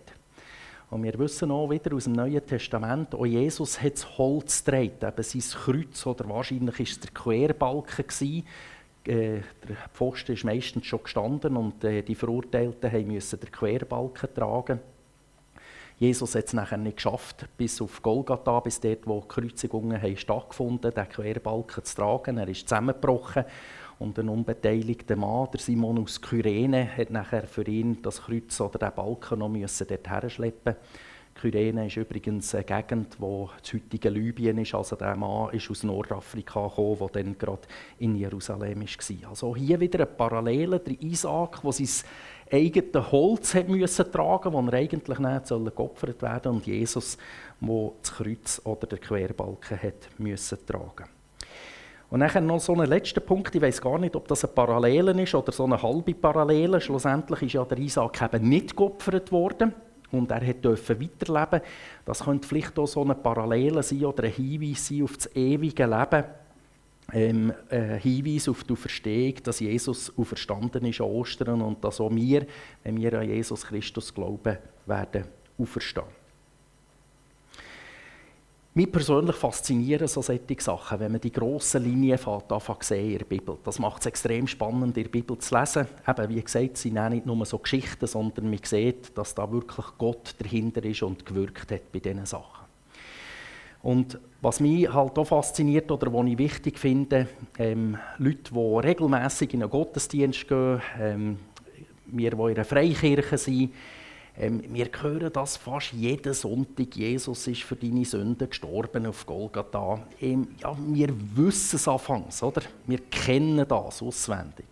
Und 0.95 1.03
wir 1.03 1.19
wissen 1.19 1.51
auch 1.51 1.69
wieder 1.71 1.93
aus 1.97 2.05
dem 2.05 2.13
Neuen 2.13 2.47
Testament, 2.47 3.17
auch 3.17 3.27
Jesus 3.27 3.83
hat 3.83 3.95
das 3.95 4.17
Holz 4.17 4.63
gedreht, 4.63 5.03
eben 5.03 5.23
sein 5.25 5.61
Kreuz, 5.61 6.07
oder 6.07 6.29
wahrscheinlich 6.29 6.79
war 6.79 6.87
es 6.87 7.01
der 7.01 7.11
Querbalken. 7.11 8.07
Gewesen. 8.07 8.47
Äh, 9.05 9.41
der 9.69 9.77
Pfosten 9.93 10.35
ist 10.35 10.45
meistens 10.45 10.87
schon 10.87 11.03
gestanden 11.03 11.57
und 11.57 11.83
äh, 11.83 12.03
die 12.03 12.15
Verurteilten 12.15 13.09
mussten 13.09 13.41
den 13.41 13.51
Querbalken 13.51 14.33
tragen. 14.33 14.79
Jesus 15.99 16.37
hat 16.37 16.45
es 16.45 16.53
nachher 16.53 16.79
nicht 16.79 16.99
geschafft, 16.99 17.45
bis 17.57 17.83
auf 17.83 18.01
Golgatha, 18.01 18.61
bis 18.61 18.79
dort, 18.79 19.05
wo 19.05 19.21
die 19.21 19.27
Kreuzigungen 19.27 20.17
stattgefunden 20.17 20.93
haben, 20.93 20.95
den 20.95 21.09
Querbalken 21.09 21.83
zu 21.83 21.97
tragen. 21.97 22.39
Er 22.39 22.47
ist 22.47 22.69
zusammengebrochen 22.69 23.45
und 23.99 24.19
ein 24.19 24.29
unbeteiligter 24.29 25.17
Mann, 25.17 25.49
der 25.53 25.61
Simon 25.61 26.03
aus 26.03 26.21
Kyrene, 26.21 26.97
hat 26.97 27.11
nachher 27.11 27.47
für 27.47 27.67
ihn 27.67 28.03
das 28.03 28.23
Kreuz 28.23 28.61
oder 28.61 28.79
den 28.79 28.95
Balken 28.95 29.39
noch 29.39 29.49
müssen 29.49 29.87
dort 29.87 30.09
herschleppen. 30.09 30.77
Kyrene 31.35 31.87
ist 31.87 31.97
übrigens 31.97 32.55
eine 32.55 32.65
Gegend, 32.65 33.17
wo 33.19 33.51
das 33.61 33.75
heutige 33.75 34.09
Libyen 34.09 34.59
ist. 34.59 34.75
Also 34.75 34.97
der 34.97 35.17
Mann 35.17 35.53
ist 35.53 35.69
aus 35.69 35.83
Nordafrika 35.83 36.69
gekommen, 36.69 36.97
der 36.99 37.23
dann 37.23 37.37
gerade 37.37 37.63
in 37.99 38.15
Jerusalem 38.15 38.83
war. 38.83 39.31
Also 39.31 39.57
hier 39.57 39.81
wieder 39.81 40.01
eine 40.01 40.07
Parallele, 40.07 40.79
der 40.79 41.01
Isaac, 41.03 41.61
der 41.63 41.73
sein 41.73 42.09
eigenes 42.53 43.13
Holz 43.13 43.55
hat 43.55 43.69
müssen 43.69 44.13
tragen 44.13 44.53
musste, 44.53 44.71
das 44.71 44.75
er 44.75 44.79
eigentlich 44.79 45.19
nicht 45.19 45.77
geopfert 45.77 46.23
werden 46.23 46.53
und 46.53 46.67
Jesus, 46.67 47.19
der 47.61 47.91
das 48.01 48.13
Kreuz 48.13 48.61
oder 48.65 48.87
den 48.87 49.01
Querbalken 49.01 49.83
hat 49.83 50.09
müssen 50.19 50.59
tragen 50.65 51.14
und 52.15 52.21
dann 52.21 52.47
noch 52.47 52.61
so 52.61 52.75
ein 52.75 52.89
letzter 52.89 53.21
Punkt, 53.21 53.53
ich 53.57 53.61
weiß 53.61 53.81
gar 53.81 53.99
nicht, 53.99 54.15
ob 54.15 54.29
das 54.29 54.45
eine 54.45 54.53
Parallele 54.53 55.21
ist 55.21 55.35
oder 55.35 55.51
so 55.51 55.65
eine 55.65 55.83
halbe 55.83 56.15
Parallele. 56.15 56.81
Schlussendlich 56.81 57.43
ist 57.43 57.55
ja 57.55 57.65
der 57.65 57.79
Isaac 57.79 58.23
eben 58.23 58.49
nicht 58.49 58.77
geopfert 58.77 59.33
worden 59.33 59.75
und 60.13 60.31
er 60.31 60.55
durfte 60.55 61.01
weiterleben. 61.01 61.61
Das 62.05 62.23
könnte 62.23 62.47
vielleicht 62.47 62.79
auch 62.79 62.87
so 62.87 63.03
eine 63.03 63.17
Parallele 63.17 63.83
sein 63.83 64.05
oder 64.05 64.23
ein 64.23 64.33
Hinweis 64.33 64.87
sein 64.87 65.03
auf 65.03 65.17
das 65.17 65.35
ewige 65.35 65.87
Leben. 65.87 66.25
Ähm, 67.13 67.53
ein 67.69 67.99
Hinweis 67.99 68.49
auf 68.49 68.63
die 68.63 68.75
Auferstehung, 68.75 69.35
dass 69.43 69.59
Jesus 69.59 70.17
auferstanden 70.17 70.85
ist 70.85 71.01
an 71.01 71.09
Ostern 71.09 71.63
und 71.63 71.83
dass 71.83 72.01
auch 72.01 72.15
wir, 72.15 72.47
wenn 72.85 72.97
wir 72.97 73.19
an 73.19 73.29
Jesus 73.29 73.67
Christus 73.67 74.15
glauben, 74.15 74.59
werden 74.87 75.25
auferstehen. 75.59 76.24
Mich 78.77 78.91
persönlich 78.91 79.37
faszinieren 79.37 80.09
so 80.09 80.21
solche 80.21 80.61
Sachen, 80.61 80.99
wenn 80.99 81.13
man 81.13 81.21
die 81.21 81.31
grossen 81.31 81.85
Linien 81.85 82.19
sehen 82.81 83.13
in 83.13 83.19
der 83.19 83.25
Bibel. 83.25 83.57
Das 83.63 83.79
macht 83.79 84.01
es 84.01 84.07
extrem 84.07 84.49
spannend, 84.49 84.97
in 84.97 85.05
der 85.05 85.11
Bibel 85.11 85.39
zu 85.39 85.57
lesen. 85.57 85.87
Eben, 86.09 86.29
wie 86.29 86.43
gesagt, 86.43 86.79
sind 86.79 86.95
nicht 87.11 87.25
nur 87.25 87.47
so 87.47 87.59
Geschichten, 87.59 88.09
sondern 88.09 88.51
man 88.51 88.59
sieht, 88.65 89.17
dass 89.17 89.33
da 89.33 89.53
wirklich 89.53 89.87
Gott 89.97 90.35
dahinter 90.41 90.85
ist 90.85 91.05
und 91.05 91.25
gewirkt 91.25 91.71
hat 91.71 91.93
bei 91.93 92.01
diesen 92.01 92.27
Sachen. 92.27 92.65
Und 93.85 94.19
was 94.41 94.59
mich 94.59 94.93
halt 94.93 95.17
auch 95.19 95.25
fasziniert 95.25 95.93
oder 95.93 96.13
was 96.13 96.27
ich 96.27 96.39
wichtig 96.39 96.77
finde, 96.77 97.29
ähm, 97.61 97.97
Leute, 98.19 98.53
die 98.53 98.87
regelmäßig 98.89 99.55
in 99.55 99.63
einen 99.63 99.71
Gottesdienst 99.71 100.49
gehen, 100.49 100.83
ähm, 100.99 101.39
wir, 102.07 102.31
die 102.31 102.37
in 102.37 102.43
einer 102.43 102.65
Freikirche 102.65 103.39
sind, 103.39 103.73
ähm, 104.37 104.63
wir 104.69 104.89
hören 105.01 105.33
das 105.33 105.57
fast 105.57 105.93
jeden 105.93 106.35
Sonntag. 106.35 106.97
Jesus 106.97 107.47
ist 107.47 107.63
für 107.63 107.77
deine 107.77 108.05
Sünden 108.05 108.49
gestorben 108.49 109.07
auf 109.07 109.25
Golgatha. 109.25 110.01
Ähm, 110.21 110.49
ja, 110.61 110.77
wir 110.77 111.15
wissen 111.37 111.77
es 111.77 111.87
anfangs, 111.87 112.43
oder? 112.43 112.63
Wir 112.87 112.99
kennen 112.99 113.65
das 113.69 114.03
auswendig. 114.03 114.67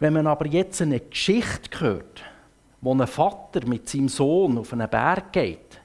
Wenn 0.00 0.14
man 0.14 0.26
aber 0.26 0.46
jetzt 0.46 0.82
eine 0.82 0.98
Geschichte 0.98 1.80
hört, 1.80 2.22
wo 2.80 2.92
ein 2.94 3.06
Vater 3.06 3.66
mit 3.66 3.88
seinem 3.88 4.08
Sohn 4.08 4.58
auf 4.58 4.72
einen 4.72 4.88
Berg 4.88 5.32
geht, 5.32 5.80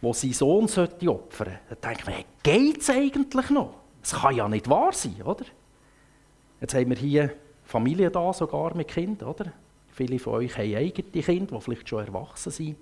wo 0.00 0.12
sein 0.12 0.32
Sohn 0.32 0.64
opfern 0.64 0.88
sollte, 0.98 1.58
dann 1.68 1.78
denkt 1.82 2.06
man, 2.06 2.24
geht 2.42 2.80
es 2.80 2.90
eigentlich 2.90 3.50
noch? 3.50 3.74
Es 4.02 4.12
kann 4.12 4.34
ja 4.34 4.48
nicht 4.48 4.68
wahr 4.68 4.92
sein, 4.92 5.20
oder? 5.22 5.44
Jetzt 6.60 6.74
haben 6.74 6.88
wir 6.88 6.96
hier 6.96 7.32
Familie 7.64 8.10
da, 8.10 8.32
sogar 8.32 8.74
mit 8.74 8.88
Kindern, 8.88 9.28
oder? 9.28 9.52
Viele 9.96 10.18
von 10.18 10.34
euch 10.34 10.58
haben 10.58 10.76
eigene 10.76 11.22
Kinder, 11.22 11.56
die 11.56 11.60
vielleicht 11.62 11.88
schon 11.88 12.06
erwachsen 12.06 12.52
sind. 12.52 12.76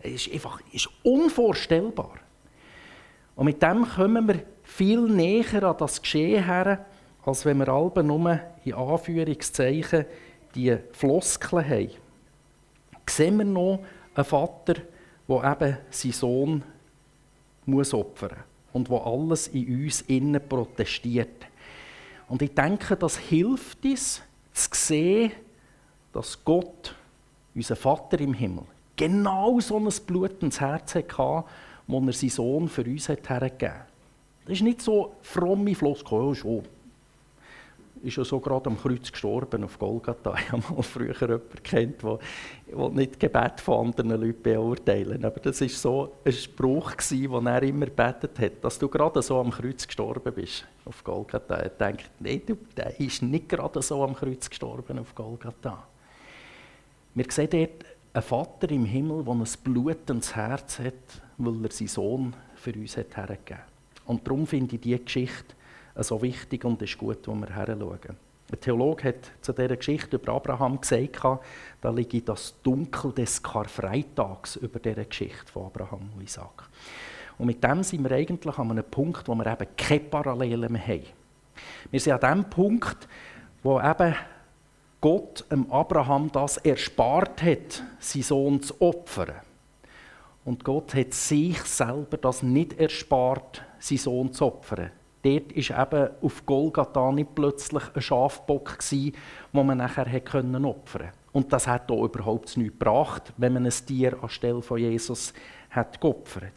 Es 0.00 0.26
ist 0.26 0.32
einfach 0.32 0.58
ist 0.72 0.88
unvorstellbar. 1.02 2.14
Und 3.34 3.44
mit 3.44 3.62
dem 3.62 3.86
kommen 3.86 4.26
wir 4.26 4.42
viel 4.62 5.02
näher 5.02 5.64
an 5.64 5.76
das 5.78 6.00
Geschehen 6.00 6.42
her, 6.46 6.86
als 7.26 7.44
wenn 7.44 7.58
wir 7.58 7.68
alle 7.68 8.02
nur 8.02 8.40
in 8.64 8.72
Anführungszeichen 8.72 10.06
die 10.54 10.78
Floskeln 10.92 11.68
haben. 11.68 11.90
Sehen 13.06 13.36
wir 13.36 13.44
noch 13.44 13.80
einen 14.14 14.24
Vater, 14.24 14.76
der 15.28 15.52
eben 15.60 15.76
seinen 15.90 16.12
Sohn 16.12 16.62
muss 17.66 17.92
opfern 17.92 18.30
muss 18.30 18.72
und 18.72 18.88
wo 18.88 18.96
alles 18.96 19.48
in 19.48 19.84
uns 19.84 20.00
innen 20.02 20.40
protestiert. 20.48 21.46
Und 22.28 22.40
ich 22.40 22.54
denke, 22.54 22.96
das 22.96 23.18
hilft 23.18 23.84
uns, 23.84 24.22
zu 24.54 24.68
sehen, 24.72 25.32
dass 26.16 26.42
Gott, 26.42 26.94
unser 27.54 27.76
Vater 27.76 28.18
im 28.20 28.32
Himmel, 28.32 28.64
genau 28.96 29.60
so 29.60 29.76
ein 29.76 29.88
blutendes 30.06 30.60
Herz 30.60 30.94
hatte, 30.94 31.44
wo 31.86 32.00
er 32.00 32.12
seinen 32.14 32.30
Sohn 32.30 32.68
für 32.68 32.84
uns 32.84 33.08
hergegeben 33.08 33.74
hat. 33.74 33.86
Das 34.46 34.54
ist 34.54 34.62
nicht 34.62 34.80
so 34.80 35.12
fromme 35.20 35.74
Floskel, 35.74 36.28
ja 36.28 36.34
schon. 36.34 36.62
Ist 38.02 38.16
ja 38.16 38.24
so 38.24 38.40
gerade 38.40 38.70
am 38.70 38.78
Kreuz 38.78 39.10
gestorben 39.10 39.64
auf 39.64 39.78
Golgatha. 39.78 40.34
Ich 40.38 40.52
habe 40.52 40.62
mal 40.74 40.82
früher 40.82 41.20
jemanden 41.20 41.62
kennt, 41.62 42.02
der, 42.02 42.18
der 42.66 42.88
nicht 42.90 43.20
Gebet 43.20 43.60
von 43.60 43.86
anderen 43.86 44.20
Leuten 44.20 44.42
beurteilen. 44.42 45.24
Aber 45.24 45.40
das 45.40 45.60
war 45.60 45.68
so 45.68 46.12
ein 46.24 46.32
Spruch, 46.32 46.92
den 47.10 47.46
er 47.46 47.62
immer 47.62 47.86
gebetet 47.86 48.38
hat, 48.38 48.52
dass 48.62 48.78
du 48.78 48.88
gerade 48.88 49.20
so 49.20 49.40
am 49.40 49.50
Kreuz 49.50 49.86
gestorben 49.86 50.32
bist 50.32 50.64
auf 50.84 51.02
Golgatha. 51.04 51.56
Er 51.56 51.70
denkt, 51.70 52.10
nein, 52.20 52.42
der 52.76 53.00
ist 53.00 53.22
nicht 53.22 53.48
gerade 53.48 53.82
so 53.82 54.02
am 54.04 54.14
Kreuz 54.14 54.48
gestorben 54.48 54.98
auf 54.98 55.14
Golgatha. 55.14 55.86
Wir 57.16 57.24
sehen 57.30 57.48
dort 57.50 57.86
einen 58.12 58.22
Vater 58.22 58.70
im 58.70 58.84
Himmel, 58.84 59.24
der 59.24 59.32
ein 59.32 59.44
blutendes 59.64 60.36
Herz 60.36 60.80
hat, 60.80 61.22
weil 61.38 61.64
er 61.64 61.70
seinen 61.70 61.88
Sohn 61.88 62.36
für 62.56 62.74
uns 62.74 62.98
hat 62.98 63.16
hergegeben 63.16 63.56
hat. 63.56 63.64
Und 64.04 64.26
darum 64.26 64.46
finde 64.46 64.74
ich 64.74 64.82
diese 64.82 64.98
Geschichte 64.98 65.54
so 65.96 66.20
wichtig 66.20 66.62
und 66.66 66.82
es 66.82 66.90
ist 66.90 66.98
gut, 66.98 67.26
wo 67.26 67.34
wir 67.34 67.48
heranschauen. 67.48 68.18
Ein 68.52 68.60
Theologe 68.60 69.04
hat 69.04 69.32
zu 69.40 69.54
dieser 69.54 69.78
Geschichte 69.78 70.16
über 70.16 70.34
Abraham 70.34 70.78
gesagt, 70.78 71.40
da 71.80 71.90
liege 71.90 72.20
das 72.20 72.54
Dunkel 72.62 73.12
des 73.12 73.42
Karfreitags 73.42 74.56
über 74.56 74.78
dieser 74.78 75.06
Geschichte 75.06 75.50
von 75.50 75.64
Abraham 75.64 76.10
und 76.14 76.22
Isaac. 76.22 76.68
Und 77.38 77.46
mit 77.46 77.64
dem 77.64 77.82
sind 77.82 78.04
wir 78.04 78.14
eigentlich 78.14 78.58
an 78.58 78.72
einem 78.72 78.84
Punkt, 78.84 79.26
wo 79.26 79.34
wir 79.34 79.46
eben 79.46 79.68
keine 79.74 80.00
Parallelen 80.00 80.70
mehr 80.70 80.86
haben. 80.86 81.06
Wir 81.90 81.98
sind 81.98 82.22
an 82.22 82.42
dem 82.42 82.50
Punkt, 82.50 83.08
wo 83.62 83.80
eben 83.80 84.14
Gott 85.00 85.44
dem 85.50 85.70
Abraham 85.70 86.30
das 86.32 86.56
erspart 86.58 87.42
hat, 87.42 87.82
seinen 88.00 88.22
Sohn 88.22 88.62
zu 88.62 88.80
opfern. 88.80 89.36
Und 90.44 90.64
Gott 90.64 90.94
hat 90.94 91.12
sich 91.12 91.60
selber 91.62 92.16
das 92.16 92.42
nicht 92.42 92.78
erspart, 92.78 93.62
seinen 93.78 93.98
Sohn 93.98 94.32
zu 94.32 94.46
opfern. 94.46 94.90
Dort 95.22 95.56
war 95.56 95.82
eben 95.82 96.10
auf 96.22 96.46
Golgatha 96.46 97.10
nicht 97.10 97.34
plötzlich 97.34 97.82
ein 97.94 98.00
Schafbock, 98.00 98.78
den 98.90 99.12
man 99.52 99.78
nachher 99.78 100.06
opfern 100.06 100.52
konnte. 100.52 101.12
Und 101.32 101.52
das 101.52 101.66
hat 101.66 101.90
auch 101.90 102.04
überhaupt 102.04 102.56
nichts 102.56 102.78
gebracht, 102.78 103.32
wenn 103.36 103.54
man 103.54 103.66
ein 103.66 103.72
Tier 103.72 104.16
anstelle 104.22 104.62
von 104.62 104.78
Jesus 104.78 105.34
hat 105.70 106.00
geopfert. 106.00 106.54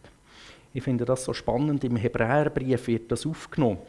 Ich 0.71 0.83
finde 0.83 1.03
das 1.03 1.23
so 1.23 1.33
spannend. 1.33 1.83
Im 1.83 1.95
Hebräerbrief 1.95 2.87
wird 2.87 3.11
das 3.11 3.25
aufgenommen. 3.25 3.79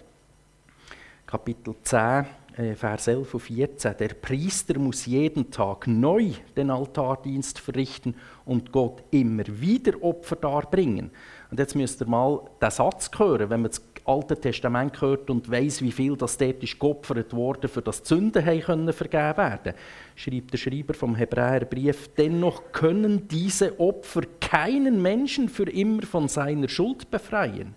Kapitel 1.27 1.75
10, 1.83 2.27
äh, 2.57 2.75
Vers 2.75 3.09
11 3.09 3.35
und 3.35 3.41
14. 3.41 3.95
Der 3.99 4.09
Priester 4.09 4.79
muss 4.79 5.07
jeden 5.07 5.51
Tag 5.51 5.87
neu 5.87 6.31
den 6.57 6.71
Altardienst 6.71 7.59
verrichten 7.59 8.15
und 8.45 8.73
Gott 8.73 9.03
immer 9.11 9.45
wieder 9.47 10.03
Opfer 10.03 10.37
darbringen. 10.37 11.11
Und 11.51 11.59
jetzt 11.59 11.75
müsst 11.75 12.01
ihr 12.01 12.07
mal 12.07 12.41
den 12.61 12.71
Satz 12.71 13.11
hören, 13.17 13.51
wenn 13.51 13.63
man 13.63 13.71
das 13.71 13.83
Alte 14.05 14.37
Testament 14.41 15.01
hört 15.01 15.31
und 15.31 15.51
weiß, 15.51 15.83
wie 15.83 15.93
viel 15.93 16.17
das 16.17 16.39
dort 16.39 16.63
ist 16.63 16.81
geopfert 16.81 17.33
wurde, 17.35 17.69
für 17.69 17.83
das 17.83 17.99
Sünden 17.99 18.45
können 18.61 18.93
vergeben 18.93 19.37
werden. 19.37 19.75
Schreibt 20.17 20.53
der 20.53 20.59
Schreiber 20.59 20.95
vom 20.95 21.15
Hebräerbrief: 21.15 22.09
Dennoch 22.17 22.73
können 22.73 23.29
diese 23.29 23.79
Opfer 23.79 24.23
keinen 24.41 25.01
Menschen 25.03 25.49
für 25.49 25.71
immer 25.71 26.03
von 26.03 26.29
seiner 26.29 26.69
Schuld 26.69 27.11
befreien. 27.11 27.75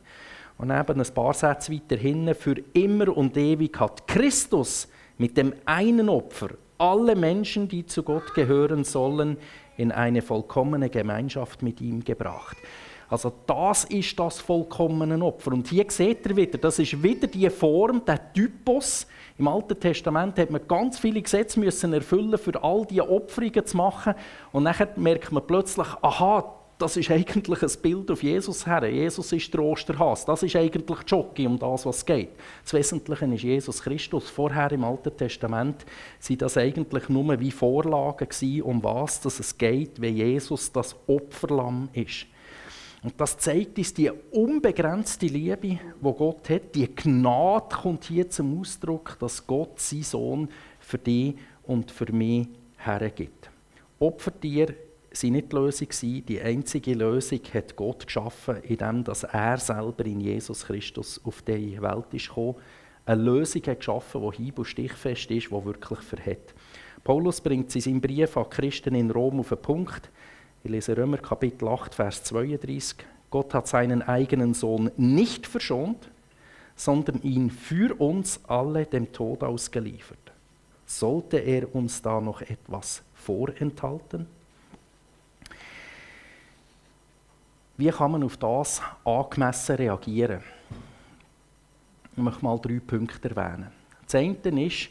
Und 0.63 0.71
eben 0.71 1.01
ein 1.01 1.13
paar 1.13 1.33
Sätze 1.33 1.73
weiter 1.73 1.97
hinten, 1.97 2.33
für 2.33 2.55
immer 2.71 3.17
und 3.17 3.35
ewig 3.35 3.77
hat 3.81 4.07
Christus 4.07 4.87
mit 5.17 5.35
dem 5.35 5.53
einen 5.65 6.07
Opfer 6.07 6.51
alle 6.77 7.17
Menschen, 7.17 7.67
die 7.67 7.85
zu 7.85 8.01
Gott 8.01 8.33
gehören 8.33 8.85
sollen, 8.85 9.35
in 9.75 9.91
eine 9.91 10.21
vollkommene 10.21 10.89
Gemeinschaft 10.89 11.63
mit 11.63 11.81
ihm 11.81 12.01
gebracht. 12.01 12.55
Also 13.09 13.33
das 13.45 13.83
ist 13.83 14.17
das 14.17 14.39
vollkommene 14.39 15.21
Opfer. 15.21 15.51
Und 15.51 15.67
hier 15.67 15.83
seht 15.89 16.25
ihr 16.27 16.37
wieder, 16.37 16.57
das 16.57 16.79
ist 16.79 17.03
wieder 17.03 17.27
die 17.27 17.49
Form, 17.49 18.05
der 18.05 18.31
Typus. 18.31 19.05
Im 19.37 19.49
Alten 19.49 19.77
Testament 19.77 20.39
hat 20.39 20.49
man 20.49 20.65
ganz 20.65 20.97
viele 20.97 21.21
Gesetze 21.21 21.59
müssen 21.59 21.91
erfüllen, 21.91 22.37
für 22.37 22.63
all 22.63 22.85
diese 22.85 23.09
Opferungen 23.09 23.65
zu 23.65 23.75
machen. 23.75 24.13
Und 24.53 24.63
dann 24.63 24.87
merkt 24.95 25.29
man 25.29 25.45
plötzlich, 25.45 25.87
aha, 26.01 26.55
das 26.77 26.97
ist 26.97 27.11
eigentlich 27.11 27.61
ein 27.61 27.81
Bild 27.81 28.11
auf 28.11 28.23
Jesus 28.23 28.65
her. 28.65 28.89
Jesus 28.89 29.31
ist 29.31 29.53
der 29.53 29.61
Osterhas. 29.61 30.25
Das 30.25 30.43
ist 30.43 30.55
eigentlich 30.55 30.97
Jockey, 31.07 31.47
um 31.47 31.57
das, 31.57 31.85
was 31.85 31.97
es 31.97 32.05
geht. 32.05 32.29
Das 32.63 32.73
Wesentliche 32.73 33.25
ist 33.25 33.43
Jesus 33.43 33.81
Christus. 33.81 34.29
Vorher 34.29 34.71
im 34.71 34.83
Alten 34.83 35.15
Testament 35.15 35.85
waren 36.27 36.37
das 36.37 36.57
eigentlich 36.57 37.09
nur 37.09 37.39
wie 37.39 37.51
Vorlagen 37.51 38.27
gewesen, 38.27 38.61
um 38.63 38.83
was 38.83 39.21
dass 39.21 39.39
es 39.39 39.57
geht, 39.57 40.01
wenn 40.01 40.17
Jesus 40.17 40.71
das 40.71 40.95
Opferlamm 41.07 41.89
ist. 41.93 42.25
Und 43.03 43.19
das 43.19 43.37
zeigt 43.37 43.77
uns 43.77 43.93
die 43.93 44.09
unbegrenzte 44.31 45.25
Liebe, 45.25 45.79
wo 45.99 46.13
Gott 46.13 46.49
hat. 46.49 46.73
Die 46.73 46.93
Gnade 46.95 47.75
kommt 47.75 48.05
hier 48.05 48.29
zum 48.29 48.59
Ausdruck, 48.59 49.17
dass 49.19 49.45
Gott 49.45 49.79
seinen 49.79 50.03
Sohn 50.03 50.49
für 50.79 50.97
dich 50.97 51.35
und 51.63 51.91
für 51.91 52.11
mich 52.13 52.47
hergibt. 52.77 53.49
Opfertier 53.99 54.73
sind 55.13 55.33
nicht 55.33 55.51
die 55.51 55.55
Lösung 55.55 55.87
gewesen. 55.87 56.25
Die 56.25 56.41
einzige 56.41 56.93
Lösung 56.95 57.39
hat 57.53 57.75
Gott 57.75 58.05
geschaffen, 58.05 58.57
indem 58.63 59.03
er 59.31 59.57
selber 59.57 60.05
in 60.05 60.19
Jesus 60.19 60.65
Christus 60.65 61.21
auf 61.23 61.41
die 61.43 61.81
Welt 61.81 62.05
ist 62.11 62.27
gekommen. 62.29 62.55
Eine 63.05 63.21
Lösung 63.21 63.61
hat 63.67 63.79
geschaffen, 63.79 64.21
die 64.31 64.37
hieb- 64.37 64.59
und 64.59 64.65
stichfest 64.65 65.29
ist, 65.29 65.47
die 65.47 65.65
wirklich 65.65 65.99
verhält. 65.99 66.53
Paulus 67.03 67.41
bringt 67.41 67.69
sie 67.69 67.79
in 67.79 67.83
seinem 67.83 68.01
Brief 68.01 68.37
an 68.37 68.49
Christen 68.49 68.95
in 68.95 69.11
Rom 69.11 69.39
auf 69.39 69.49
den 69.49 69.57
Punkt. 69.57 70.09
Ich 70.63 70.71
lese 70.71 70.95
Römer 70.95 71.17
Kapitel 71.17 71.67
8, 71.67 71.93
Vers 71.93 72.23
32. 72.23 72.95
Gott 73.29 73.53
hat 73.53 73.67
seinen 73.67 74.01
eigenen 74.01 74.53
Sohn 74.53 74.89
nicht 74.95 75.45
verschont, 75.45 76.09
sondern 76.75 77.21
ihn 77.21 77.49
für 77.51 77.99
uns 77.99 78.39
alle 78.47 78.85
dem 78.85 79.11
Tod 79.11 79.43
ausgeliefert. 79.43 80.31
Sollte 80.85 81.37
er 81.37 81.75
uns 81.75 82.01
da 82.01 82.21
noch 82.21 82.41
etwas 82.41 83.03
vorenthalten? 83.13 84.27
Wie 87.75 87.89
kann 87.89 88.11
man 88.11 88.23
auf 88.23 88.37
das 88.37 88.81
angemessen 89.03 89.75
reagieren? 89.77 90.43
Ich 92.15 92.21
möchte 92.21 92.45
mal 92.45 92.59
drei 92.59 92.79
Punkte 92.79 93.29
erwähnen. 93.29 93.71
Das 94.05 94.13
eine 94.13 94.65
ist, 94.67 94.89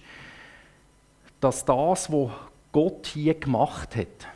dass 1.40 1.64
das, 1.64 2.10
was 2.10 2.30
Gott 2.72 3.06
hier 3.06 3.34
gemacht 3.34 3.94
hat, 3.94 4.26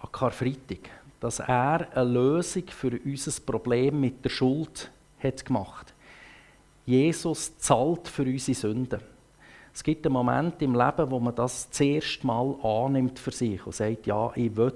an 0.00 0.12
Karfreitag, 0.12 0.88
dass 1.20 1.40
er 1.40 1.86
eine 1.94 2.10
Lösung 2.10 2.64
für 2.68 2.98
unser 3.04 3.40
Problem 3.42 4.00
mit 4.00 4.24
der 4.24 4.30
Schuld 4.30 4.90
hat 5.22 5.44
gemacht. 5.44 5.92
Jesus 6.86 7.58
zahlt 7.58 8.08
für 8.08 8.22
unsere 8.22 8.54
Sünden. 8.54 9.00
Es 9.74 9.82
gibt 9.82 10.06
einen 10.06 10.12
Moment 10.14 10.62
im 10.62 10.74
Leben, 10.74 11.10
wo 11.10 11.20
man 11.20 11.34
das 11.34 11.68
erste 11.78 12.26
Mal 12.26 12.54
annimmt 12.62 13.18
für 13.18 13.32
sich 13.32 13.66
und 13.66 13.74
sagt, 13.74 14.06
ja, 14.06 14.30
ich 14.36 14.56
will 14.56 14.72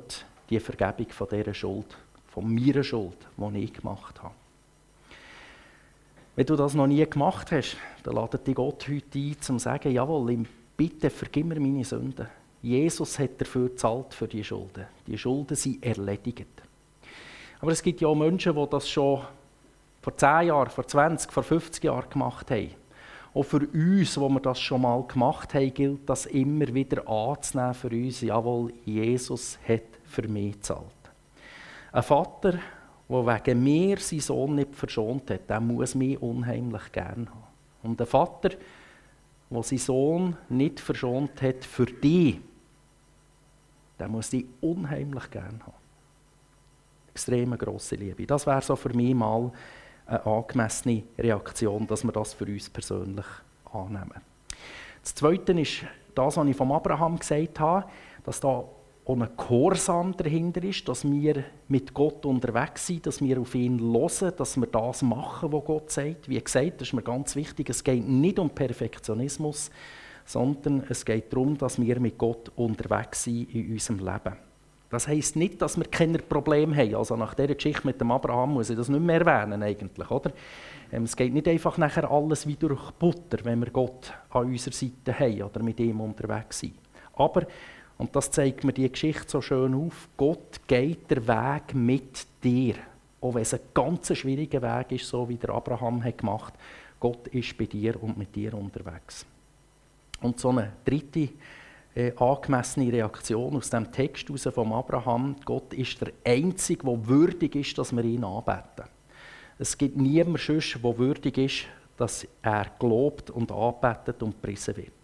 die 0.51 0.61
Vergebung 0.61 1.11
von 1.11 1.29
dieser 1.31 1.55
Schuld, 1.55 1.97
von 2.29 2.55
meiner 2.55 2.83
Schuld, 2.83 3.19
die 3.37 3.59
ich 3.59 3.73
gemacht 3.73 4.23
habe. 4.23 4.35
Wenn 6.37 6.47
du 6.47 6.55
das 6.55 6.75
noch 6.75 6.87
nie 6.87 7.05
gemacht 7.05 7.51
hast, 7.51 7.77
dann 8.05 8.15
ladet 8.15 8.47
dich 8.47 8.55
Gott 8.55 8.87
heute 8.89 9.19
ein, 9.19 9.31
um 9.33 9.41
zu 9.41 9.59
sagen, 9.59 9.93
jawohl, 9.93 10.47
bitte 10.77 11.11
vergib 11.11 11.47
mir 11.47 11.59
meine 11.59 11.85
Sünden. 11.85 12.29
Jesus 12.63 13.19
hat 13.19 13.41
dafür 13.41 13.69
gezahlt 13.71 14.15
für 14.15 14.29
die 14.29 14.45
Schulden. 14.45 14.87
Die 15.07 15.19
Schulden 15.19 15.57
sind 15.57 15.85
erledigt. 15.85 16.47
Aber 17.61 17.73
es 17.73 17.83
gibt 17.83 18.01
ja 18.01 18.09
auch 18.09 18.15
Menschen, 18.15 18.55
die 18.55 18.67
das 18.71 18.89
schon 18.89 19.23
vor 20.01 20.17
10 20.17 20.47
Jahren, 20.47 20.71
vor 20.71 20.87
20, 20.87 21.33
vor 21.33 21.43
50 21.43 21.85
Jahren 21.85 22.09
gemacht 22.09 22.51
haben. 22.51 22.71
Auch 23.35 23.43
für 23.43 23.67
uns, 23.67 24.19
wo 24.19 24.29
wir 24.29 24.41
das 24.41 24.61
schon 24.61 24.83
mal 24.83 25.03
gemacht 25.07 25.55
haben, 25.55 25.75
gilt 25.75 26.09
das 26.09 26.27
immer 26.27 26.73
wieder 26.73 27.07
anzunehmen 27.09 27.75
für 27.75 27.89
uns. 27.89 28.21
Jawohl, 28.21 28.73
Jesus 28.85 29.59
hat 29.67 29.83
für 30.05 30.27
mich 30.29 30.55
gezahlt. 30.55 30.98
Ein 31.93 32.03
Vater, 32.03 32.59
der 33.09 33.27
wegen 33.27 33.63
mir 33.63 33.99
seinen 33.99 34.21
Sohn 34.21 34.55
nicht 34.55 34.75
verschont 34.75 35.31
hat, 35.31 35.49
der 35.49 35.61
muss 35.61 35.95
mich 35.95 36.21
unheimlich 36.21 36.93
gern 36.93 37.29
haben. 37.29 37.45
Und 37.83 38.01
ein 38.01 38.07
Vater, 38.07 38.51
der 39.51 39.63
seinen 39.63 39.79
Sohn 39.79 40.37
nicht 40.49 40.81
verschont 40.81 41.41
hat 41.41 41.65
für 41.65 41.87
dich, 41.87 42.41
der 43.99 44.09
muss 44.09 44.31
dich 44.31 44.47
unheimlich 44.61 45.31
gern 45.31 45.61
haben. 45.65 45.73
Extreme 47.11 47.57
grosse 47.57 47.97
Liebe. 47.97 48.27
Das 48.27 48.47
wäre 48.47 48.63
so 48.63 48.77
für 48.77 48.95
mich 48.95 49.15
mal 49.15 49.51
eine 50.07 50.25
angemessene 50.25 51.03
Reaktion, 51.19 51.87
dass 51.87 52.05
wir 52.05 52.13
das 52.13 52.35
für 52.35 52.45
uns 52.45 52.71
persönlich 52.71 53.27
annehmen. 53.73 54.21
Das 55.03 55.15
Zweite 55.15 55.53
ist 55.59 55.85
das, 56.15 56.37
was 56.37 56.47
ich 56.47 56.57
von 56.57 56.71
Abraham 56.71 57.19
gesagt 57.19 57.59
habe, 57.61 57.89
dass 58.25 58.41
da 58.41 58.65
auch 59.09 59.19
ein 59.19 59.29
Gehorsam 59.37 60.15
dahinter 60.15 60.63
ist, 60.63 60.87
dass 60.87 61.11
wir 61.11 61.43
mit 61.67 61.95
Gott 61.95 62.27
unterwegs 62.27 62.87
sind, 62.87 63.07
dass 63.07 63.23
wir 63.23 63.41
auf 63.41 63.55
ihn 63.55 63.81
hören, 63.81 64.33
dass 64.37 64.57
wir 64.59 64.67
das 64.67 65.01
machen, 65.01 65.51
was 65.51 65.65
Gott 65.65 65.91
sagt. 65.91 66.29
Wie 66.29 66.39
gesagt, 66.39 66.81
das 66.81 66.89
ist 66.89 66.95
mir 66.95 67.03
ganz 67.03 67.35
wichtig, 67.35 67.71
es 67.71 67.83
geht 67.83 68.07
nicht 68.07 68.39
um 68.39 68.51
Perfektionismus, 68.51 69.71
sondern 70.27 70.85
es 70.91 71.07
geht 71.07 71.33
darum, 71.33 71.57
dass 71.57 71.81
wir 71.81 71.99
mit 72.01 72.19
Gott 72.19 72.53
unterwegs 72.55 73.25
sind 73.25 73.55
in 73.55 73.73
unserem 73.73 74.01
Leben. 74.01 74.37
Das 74.91 75.09
heisst 75.09 75.37
nicht, 75.37 75.61
dass 75.63 75.79
wir 75.79 75.85
keine 75.85 76.19
Probleme 76.19 76.77
haben. 76.77 76.95
Also 76.95 77.17
nach 77.17 77.35
dieser 77.35 77.55
Geschichte 77.55 77.87
mit 77.87 78.01
dem 78.01 78.11
Abraham 78.11 78.55
muss 78.55 78.71
ich 78.71 78.77
das 78.77 78.89
nicht 78.91 79.01
mehr 79.01 79.21
erwähnen 79.21 79.63
eigentlich, 79.63 80.11
oder? 80.11 80.33
Ähm, 80.93 81.05
es 81.05 81.17
geht 81.17 81.33
nicht 81.33 81.49
einfach 81.49 81.77
nachher 81.79 82.11
alles 82.11 82.47
wie 82.47 82.57
durch 82.57 82.91
Butter, 82.93 83.39
wenn 83.43 83.61
wir 83.61 83.71
Gott 83.71 84.13
an 84.31 84.47
unserer 84.47 84.75
Seite 84.75 85.19
haben 85.19 85.43
oder 85.43 85.63
mit 85.63 85.81
ihm 85.81 86.01
unterwegs 86.01 86.61
sind. 86.61 86.75
Aber 87.15 87.47
und 87.99 88.15
das 88.15 88.31
zeigt 88.31 88.65
mir 88.65 88.73
die 88.73 88.91
Geschichte 88.91 89.29
so 89.29 89.41
schön 89.41 89.75
auf. 89.75 90.09
Gott 90.17 90.61
geht 90.67 91.11
der 91.11 91.27
Weg 91.27 91.75
mit 91.75 92.27
dir. 92.43 92.77
Auch 93.21 93.35
wenn 93.35 93.43
es 93.43 93.53
ein 93.53 93.61
ganz 93.75 94.17
schwieriger 94.17 94.63
Weg 94.63 94.93
ist, 94.93 95.09
so 95.09 95.29
wie 95.29 95.37
der 95.37 95.51
Abraham 95.51 96.03
hat 96.03 96.19
gemacht 96.19 96.55
Gott 97.01 97.29
ist 97.29 97.57
bei 97.57 97.67
dir 97.67 98.03
und 98.03 98.19
mit 98.19 98.35
dir 98.35 98.55
unterwegs. 98.55 99.25
Und 100.21 100.41
so 100.41 100.49
eine 100.51 100.73
dritte 100.85 101.29
äh, 101.95 102.13
angemessene 102.17 102.93
Reaktion 102.93 103.57
aus 103.57 103.71
dem 103.71 103.91
Text 103.93 104.29
heraus 104.29 104.49
vom 104.53 104.73
Abraham. 104.73 105.37
Gott 105.45 105.73
ist 105.75 106.01
der 106.01 106.13
Einzige, 106.25 106.85
der 106.85 107.07
würdig 107.07 107.55
ist, 107.55 107.79
dass 107.79 107.95
wir 107.95 108.03
ihn 108.03 108.25
anbeten. 108.25 108.87
Es 109.59 109.77
gibt 109.79 109.97
niemanden 109.97 110.39
sonst, 110.39 110.79
der 110.83 110.99
würdig 110.99 111.39
ist, 111.39 111.65
dass 111.97 112.27
er 112.43 112.67
gelobt 112.79 113.31
und 113.31 113.51
anbetet 113.51 114.23
und 114.23 114.41
gepriesen 114.41 114.77
wird. 114.77 114.98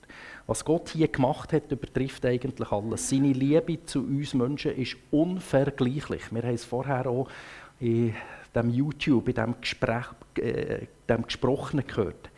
Was 0.47 0.65
Gott 0.65 0.91
hier 0.91 1.09
gemacht 1.09 1.53
hat, 1.53 1.73
übertrifft 1.73 2.27
eigentlich 2.27 2.71
alles. 2.71 3.09
Seine 3.09 3.33
Liebe 3.33 3.85
zu 3.85 4.01
uns 4.01 4.35
Menschen 4.35 4.77
ist 4.77 4.97
unvergleichlich. 5.11 6.23
Wir 6.31 6.43
haben 6.43 6.55
es 6.55 6.65
vorher 6.65 7.07
auch 7.07 7.29
in 7.81 8.15
dem 8.55 8.71
YouTube, 8.71 9.29
in 9.29 9.35
dem, 9.35 9.55
Gespräch, 9.61 10.07
äh, 10.39 10.87
dem 11.09 11.23
Gesprochenen 11.23 11.87
gehört. 11.87 12.31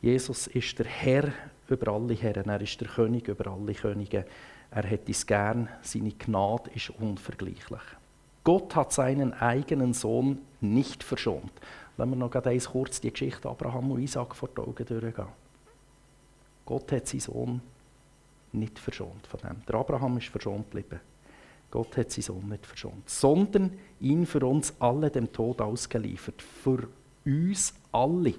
Jesus 0.00 0.46
ist 0.46 0.78
der 0.78 0.86
Herr 0.86 1.32
über 1.68 1.92
alle 1.92 2.14
Herren, 2.14 2.48
er 2.48 2.60
ist 2.60 2.80
der 2.80 2.88
König 2.88 3.28
über 3.28 3.50
alle 3.50 3.74
Könige. 3.74 4.26
Er 4.70 4.84
hätte 4.84 5.10
es 5.10 5.26
gern, 5.26 5.68
seine 5.82 6.12
Gnade 6.12 6.70
ist 6.74 6.90
unvergleichlich. 6.90 7.82
Gott 8.44 8.74
hat 8.76 8.92
seinen 8.92 9.34
eigenen 9.34 9.92
Sohn 9.92 10.38
nicht 10.60 11.02
verschont. 11.02 11.52
Lassen 11.96 12.10
wir 12.10 12.16
noch 12.16 12.30
ganz 12.30 12.70
kurz 12.70 13.00
die 13.00 13.10
Geschichte 13.10 13.48
Abraham 13.48 13.90
und 13.90 14.00
Isaac 14.00 14.34
vor 14.34 14.48
die 14.56 14.60
Augen 14.60 14.86
durchgehen. 14.86 15.26
Gott 16.70 16.92
hat 16.92 17.08
seinen 17.08 17.18
Sohn 17.18 17.60
nicht 18.52 18.78
verschont 18.78 19.26
von 19.26 19.40
dem. 19.40 19.56
Der 19.66 19.74
Abraham 19.74 20.18
ist 20.18 20.28
verschont 20.28 20.70
geblieben. 20.70 21.00
Gott 21.68 21.96
hat 21.96 22.12
seinen 22.12 22.22
Sohn 22.22 22.48
nicht 22.48 22.64
verschont, 22.64 23.10
sondern 23.10 23.72
ihn 23.98 24.24
für 24.24 24.46
uns 24.46 24.72
alle 24.78 25.10
dem 25.10 25.32
Tod 25.32 25.60
ausgeliefert. 25.60 26.40
Für 26.40 26.86
uns 27.26 27.74
alle. 27.90 28.34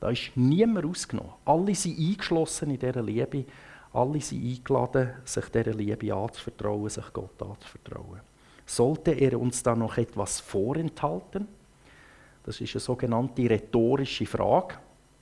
Da 0.00 0.10
ist 0.10 0.32
niemand 0.34 0.84
ausgenommen. 0.84 1.30
Alle 1.44 1.72
sind 1.76 1.96
eingeschlossen 1.96 2.70
in 2.70 2.80
dieser 2.80 3.02
Liebe. 3.04 3.44
Alle 3.92 4.20
sind 4.20 4.44
eingeladen, 4.44 5.10
sich 5.24 5.44
dieser 5.44 5.72
Liebe 5.72 6.12
anzuvertrauen, 6.12 6.88
sich 6.88 7.12
Gott 7.12 7.40
anzuvertrauen. 7.40 8.20
Sollte 8.66 9.12
er 9.12 9.40
uns 9.40 9.62
da 9.62 9.76
noch 9.76 9.96
etwas 9.96 10.40
vorenthalten? 10.40 11.46
Das 12.42 12.60
ist 12.60 12.74
eine 12.74 12.80
sogenannte 12.80 13.48
rhetorische 13.48 14.26
Frage 14.26 14.74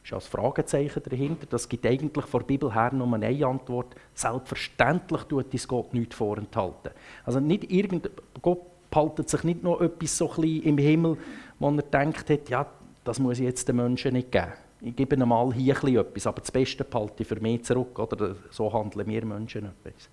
ist 0.08 0.14
als 0.14 0.26
Fragezeichen 0.26 1.02
dahinter. 1.08 1.46
Das 1.46 1.68
gibt 1.68 1.84
eigentlich 1.86 2.24
von 2.24 2.40
der 2.40 2.46
Bibel 2.46 2.74
her 2.74 2.92
nur 2.92 3.12
eine 3.12 3.46
Antwort. 3.46 3.94
Selbstverständlich 4.14 5.22
tut 5.24 5.52
uns 5.52 5.68
Gott 5.68 5.92
nichts 5.94 6.16
vorenthalten. 6.16 6.92
Also 7.24 7.40
nicht 7.40 7.70
irgend, 7.70 8.10
Gott 8.40 8.60
behaltet 8.90 9.28
sich 9.28 9.44
nicht 9.44 9.62
noch 9.62 9.80
etwas 9.80 10.16
so 10.16 10.30
im 10.42 10.78
Himmel, 10.78 11.18
wo 11.58 11.70
er 11.70 11.82
denkt 11.82 12.30
hat, 12.30 12.48
ja, 12.48 12.66
das 13.04 13.18
muss 13.18 13.38
ich 13.38 13.44
jetzt 13.44 13.68
den 13.68 13.76
Menschen 13.76 14.14
nicht 14.14 14.32
geben. 14.32 14.52
Ich 14.80 14.96
gebe 14.96 15.16
ihnen 15.16 15.28
mal 15.28 15.52
hier 15.52 15.76
etwas, 15.84 16.26
aber 16.26 16.40
das 16.40 16.52
Beste 16.52 16.84
behalte 16.84 17.22
ich 17.22 17.28
für 17.28 17.40
mich 17.40 17.64
zurück. 17.64 17.98
Oder 17.98 18.36
so 18.50 18.72
handeln 18.72 19.06
wir 19.06 19.24
Menschen 19.24 19.66
etwas. 19.84 20.08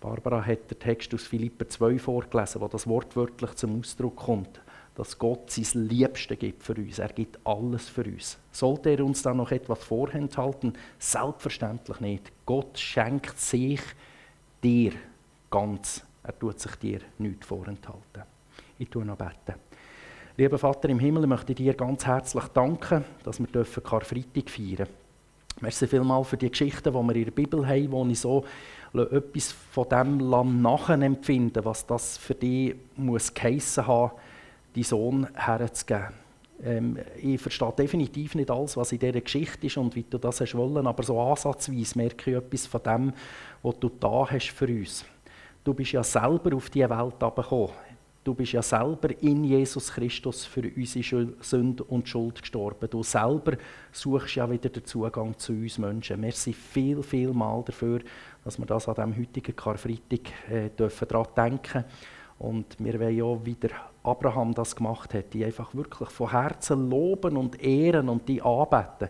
Barbara 0.00 0.44
hat 0.44 0.70
den 0.70 0.78
Text 0.78 1.14
aus 1.14 1.22
Philipper 1.22 1.68
2 1.68 1.98
vorgelesen, 1.98 2.60
wo 2.60 2.66
das 2.66 2.86
wortwörtlich 2.88 3.54
zum 3.54 3.78
Ausdruck 3.78 4.16
kommt 4.16 4.60
dass 4.94 5.18
Gott 5.18 5.50
sein 5.50 5.88
Liebste 5.88 6.36
gibt 6.36 6.62
für 6.62 6.74
uns. 6.74 6.98
Er 6.98 7.08
gibt 7.08 7.38
alles 7.44 7.88
für 7.88 8.04
uns. 8.04 8.38
Sollte 8.50 8.90
er 8.90 9.04
uns 9.04 9.22
dann 9.22 9.38
noch 9.38 9.50
etwas 9.50 9.82
vorenthalten? 9.82 10.74
Selbstverständlich 10.98 12.00
nicht. 12.00 12.32
Gott 12.44 12.78
schenkt 12.78 13.38
sich 13.38 13.80
dir 14.62 14.92
ganz. 15.50 16.04
Er 16.22 16.38
tut 16.38 16.60
sich 16.60 16.74
dir 16.76 17.00
nichts 17.18 17.46
vorenthalten. 17.46 18.22
Ich 18.78 18.90
tue 18.90 19.04
noch 19.04 19.16
beten. 19.16 19.58
Lieber 20.36 20.58
Vater 20.58 20.88
im 20.88 20.98
Himmel, 20.98 21.24
ich 21.24 21.28
möchte 21.28 21.54
dir 21.54 21.74
ganz 21.74 22.06
herzlich 22.06 22.44
danken, 22.48 23.04
dass 23.24 23.38
wir 23.38 23.46
Karfreitag 23.46 24.50
feiern 24.50 24.76
dürfen. 24.76 25.02
Merci 25.60 25.86
vielmals 25.86 26.28
für 26.28 26.36
die 26.36 26.50
Geschichten, 26.50 26.92
die 26.92 26.98
wir 26.98 27.16
in 27.16 27.24
der 27.24 27.30
Bibel 27.30 27.66
haben, 27.66 27.92
wo 27.92 28.04
ich 28.06 28.20
so 28.20 28.44
etwas 28.94 29.52
von 29.52 29.88
dem 29.88 30.16
nachempfinden 30.62 31.64
was 31.64 31.86
das 31.86 32.18
für 32.18 32.34
dich 32.34 32.74
muss 32.96 33.32
geheissen 33.32 33.86
haben 33.86 34.12
deinen 34.74 34.84
Sohn 34.84 35.26
herzugeben. 35.34 36.08
Ähm, 36.64 36.98
ich 37.20 37.40
verstehe 37.40 37.72
definitiv 37.76 38.34
nicht 38.34 38.50
alles, 38.50 38.76
was 38.76 38.92
in 38.92 38.98
dieser 38.98 39.20
Geschichte 39.20 39.66
ist 39.66 39.76
und 39.76 39.94
wie 39.96 40.04
du 40.08 40.18
das 40.18 40.40
hast 40.40 40.54
wollen, 40.54 40.86
aber 40.86 41.02
so 41.02 41.20
ansatzweise 41.20 41.98
merke 41.98 42.30
ich 42.30 42.36
etwas 42.36 42.66
von 42.66 42.82
dem, 42.82 43.12
was 43.62 43.78
du 43.80 43.88
da 43.88 44.26
hast 44.30 44.50
für 44.50 44.68
uns. 44.68 45.04
du 45.64 45.74
bist 45.74 45.92
ja 45.92 46.02
selber 46.02 46.54
auf 46.56 46.70
diese 46.70 46.90
Welt 46.90 47.18
gekommen. 47.18 47.70
Du 48.24 48.34
bist 48.34 48.52
ja 48.52 48.62
selber 48.62 49.08
in 49.20 49.42
Jesus 49.42 49.92
Christus 49.92 50.44
für 50.44 50.62
unsere 50.76 51.32
Sünde 51.40 51.82
und 51.82 52.08
Schuld 52.08 52.40
gestorben. 52.40 52.88
Du 52.88 53.02
selber 53.02 53.56
suchst 53.90 54.36
ja 54.36 54.48
wieder 54.48 54.68
den 54.68 54.84
Zugang 54.84 55.36
zu 55.36 55.52
uns 55.52 55.76
Menschen. 55.76 56.20
Merci 56.20 56.52
viel, 56.52 57.02
viel 57.02 57.32
mal 57.32 57.64
dafür, 57.64 57.98
dass 58.44 58.58
wir 58.58 58.66
das 58.66 58.86
an 58.86 58.94
diesem 58.94 59.16
heutigen 59.16 59.56
Karfreitag 59.56 60.20
äh, 60.48 60.70
dürfen 60.70 61.08
daran 61.08 61.26
denken 61.36 61.84
Und 62.42 62.76
wir 62.78 62.98
wollen 62.98 63.16
ja, 63.16 63.46
wie 63.46 63.54
der 63.54 63.70
Abraham 64.02 64.52
das 64.52 64.74
gemacht 64.74 65.14
hat, 65.14 65.32
die 65.32 65.44
einfach 65.44 65.74
wirklich 65.74 66.08
von 66.08 66.32
Herzen 66.32 66.90
loben 66.90 67.36
und 67.36 67.62
ehren 67.62 68.08
und 68.08 68.28
die 68.28 68.42
anbeten 68.42 69.08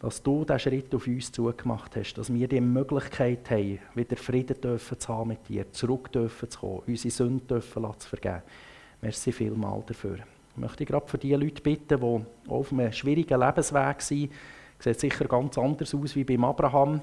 dass 0.00 0.22
du 0.22 0.44
diesen 0.44 0.58
Schritt 0.58 0.94
auf 0.94 1.06
uns 1.06 1.32
zugemacht 1.32 1.96
hast, 1.96 2.12
dass 2.14 2.30
wir 2.30 2.46
die 2.46 2.60
Möglichkeit 2.60 3.50
haben, 3.50 3.78
wieder 3.94 4.16
Frieden 4.16 4.60
dürfen 4.60 5.00
zu 5.00 5.08
haben 5.08 5.28
mit 5.28 5.48
dir, 5.48 5.72
zurück 5.72 6.12
dürfen 6.12 6.50
zu 6.50 6.58
kommen, 6.58 6.82
unsere 6.86 7.10
Sünden 7.10 7.46
dürfen 7.46 7.86
zu 7.98 8.08
vergeben. 8.10 8.42
Merci 9.00 9.32
vielmals 9.32 9.86
dafür. 9.86 10.16
Ich 10.16 10.56
möchte 10.58 10.84
gerade 10.84 11.08
für 11.08 11.16
die 11.16 11.32
Leute 11.32 11.62
bitten, 11.62 11.98
die 11.98 12.50
auf 12.50 12.70
einem 12.70 12.92
schwierigen 12.92 13.40
Lebensweg 13.40 14.02
sind, 14.02 14.30
sieht 14.78 15.00
sicher 15.00 15.24
ganz 15.24 15.56
anders 15.56 15.94
aus 15.94 16.14
wie 16.14 16.24
beim 16.24 16.44
Abraham, 16.44 17.00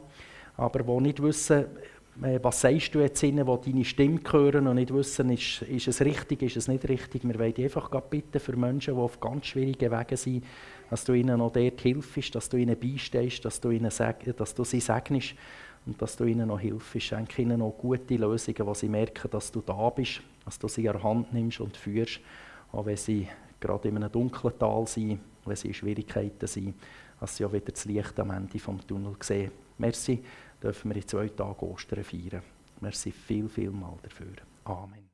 aber 0.56 0.84
die 0.84 1.02
nicht 1.02 1.24
wissen, 1.24 1.66
was 2.15 2.62
sagst 2.62 2.93
du 2.93 3.00
jetzt 3.00 3.24
ihnen, 3.24 3.45
die 3.45 3.71
deine 3.71 3.86
Stimme 3.86 4.19
hören 4.30 4.67
und 4.67 4.76
nicht 4.76 4.93
wissen, 4.93 5.30
ist, 5.30 5.62
ist 5.63 5.88
es 5.88 6.02
richtig, 6.02 6.41
ist 6.43 6.58
es 6.58 6.67
nicht 6.67 6.88
richtig. 6.88 7.24
Wir 7.24 7.39
wollen 7.39 7.56
einfach 7.58 7.89
bitten 8.02 8.39
für 8.39 8.56
Menschen, 8.56 8.95
die 8.95 9.00
auf 9.00 9.19
ganz 9.19 9.47
schwierigen 9.47 9.91
Wegen 9.91 10.17
sind, 10.17 10.45
dass 10.89 11.06
du 11.06 11.13
ihnen 11.13 11.39
noch 11.39 11.54
dort 11.54 11.80
hilfst, 11.82 12.36
dass 12.36 12.50
du 12.50 12.58
ihnen 12.58 12.78
beistehst, 12.78 13.45
dass 13.45 13.62
du, 13.62 13.71
ihnen 13.71 13.89
seg 13.89 14.36
dass 14.36 14.54
du 14.54 14.63
sie 14.63 14.82
segnest 14.82 15.36
und 15.86 16.02
dass 16.02 16.17
du 16.17 16.26
ihnen 16.26 16.50
noch 16.50 16.60
hilfst. 16.60 17.02
Schenke 17.02 17.41
ihnen 17.41 17.60
noch 17.60 17.71
gute 17.78 18.15
Lösungen, 18.15 18.67
wo 18.67 18.74
sie 18.74 18.89
merken, 18.89 19.30
dass 19.32 19.52
du 19.52 19.62
da 19.62 19.89
bist, 19.89 20.21
dass 20.43 20.60
du 20.60 20.67
sie 20.67 20.88
an 20.89 20.97
der 20.97 21.04
Hand 21.04 21.34
nimmst 21.34 21.62
und 21.62 21.78
führst, 21.78 22.19
auch 22.71 22.86
wenn 22.86 22.97
sie 22.97 23.28
gerade 23.60 23.88
in 23.88 23.95
einem 23.95 24.12
dunklen 24.12 24.58
Tal 24.60 24.86
sind, 24.86 25.19
wenn 25.45 25.56
sie 25.56 25.69
in 25.69 25.74
Schwierigkeiten 25.74 26.47
sind, 26.47 26.76
dass 27.19 27.38
sie 27.38 27.45
auch 27.45 27.54
wieder 27.54 27.71
das 27.71 27.86
Licht 27.86 28.19
am 28.19 28.32
Ende 28.32 28.52
des 28.52 28.63
Tunnels 28.86 29.28
sehen. 29.28 29.52
Merci, 29.78 30.24
dürfen 30.62 30.91
wir 30.91 30.97
in 30.97 31.08
zwei 31.08 31.30
Tagen 31.30 31.65
Ostern 31.65 32.04
feiern. 32.04 32.43
Merci 32.80 33.12
viel, 33.12 33.47
viel 33.50 33.71
mal 33.71 33.97
dafür. 34.02 34.36
Amen. 34.65 35.11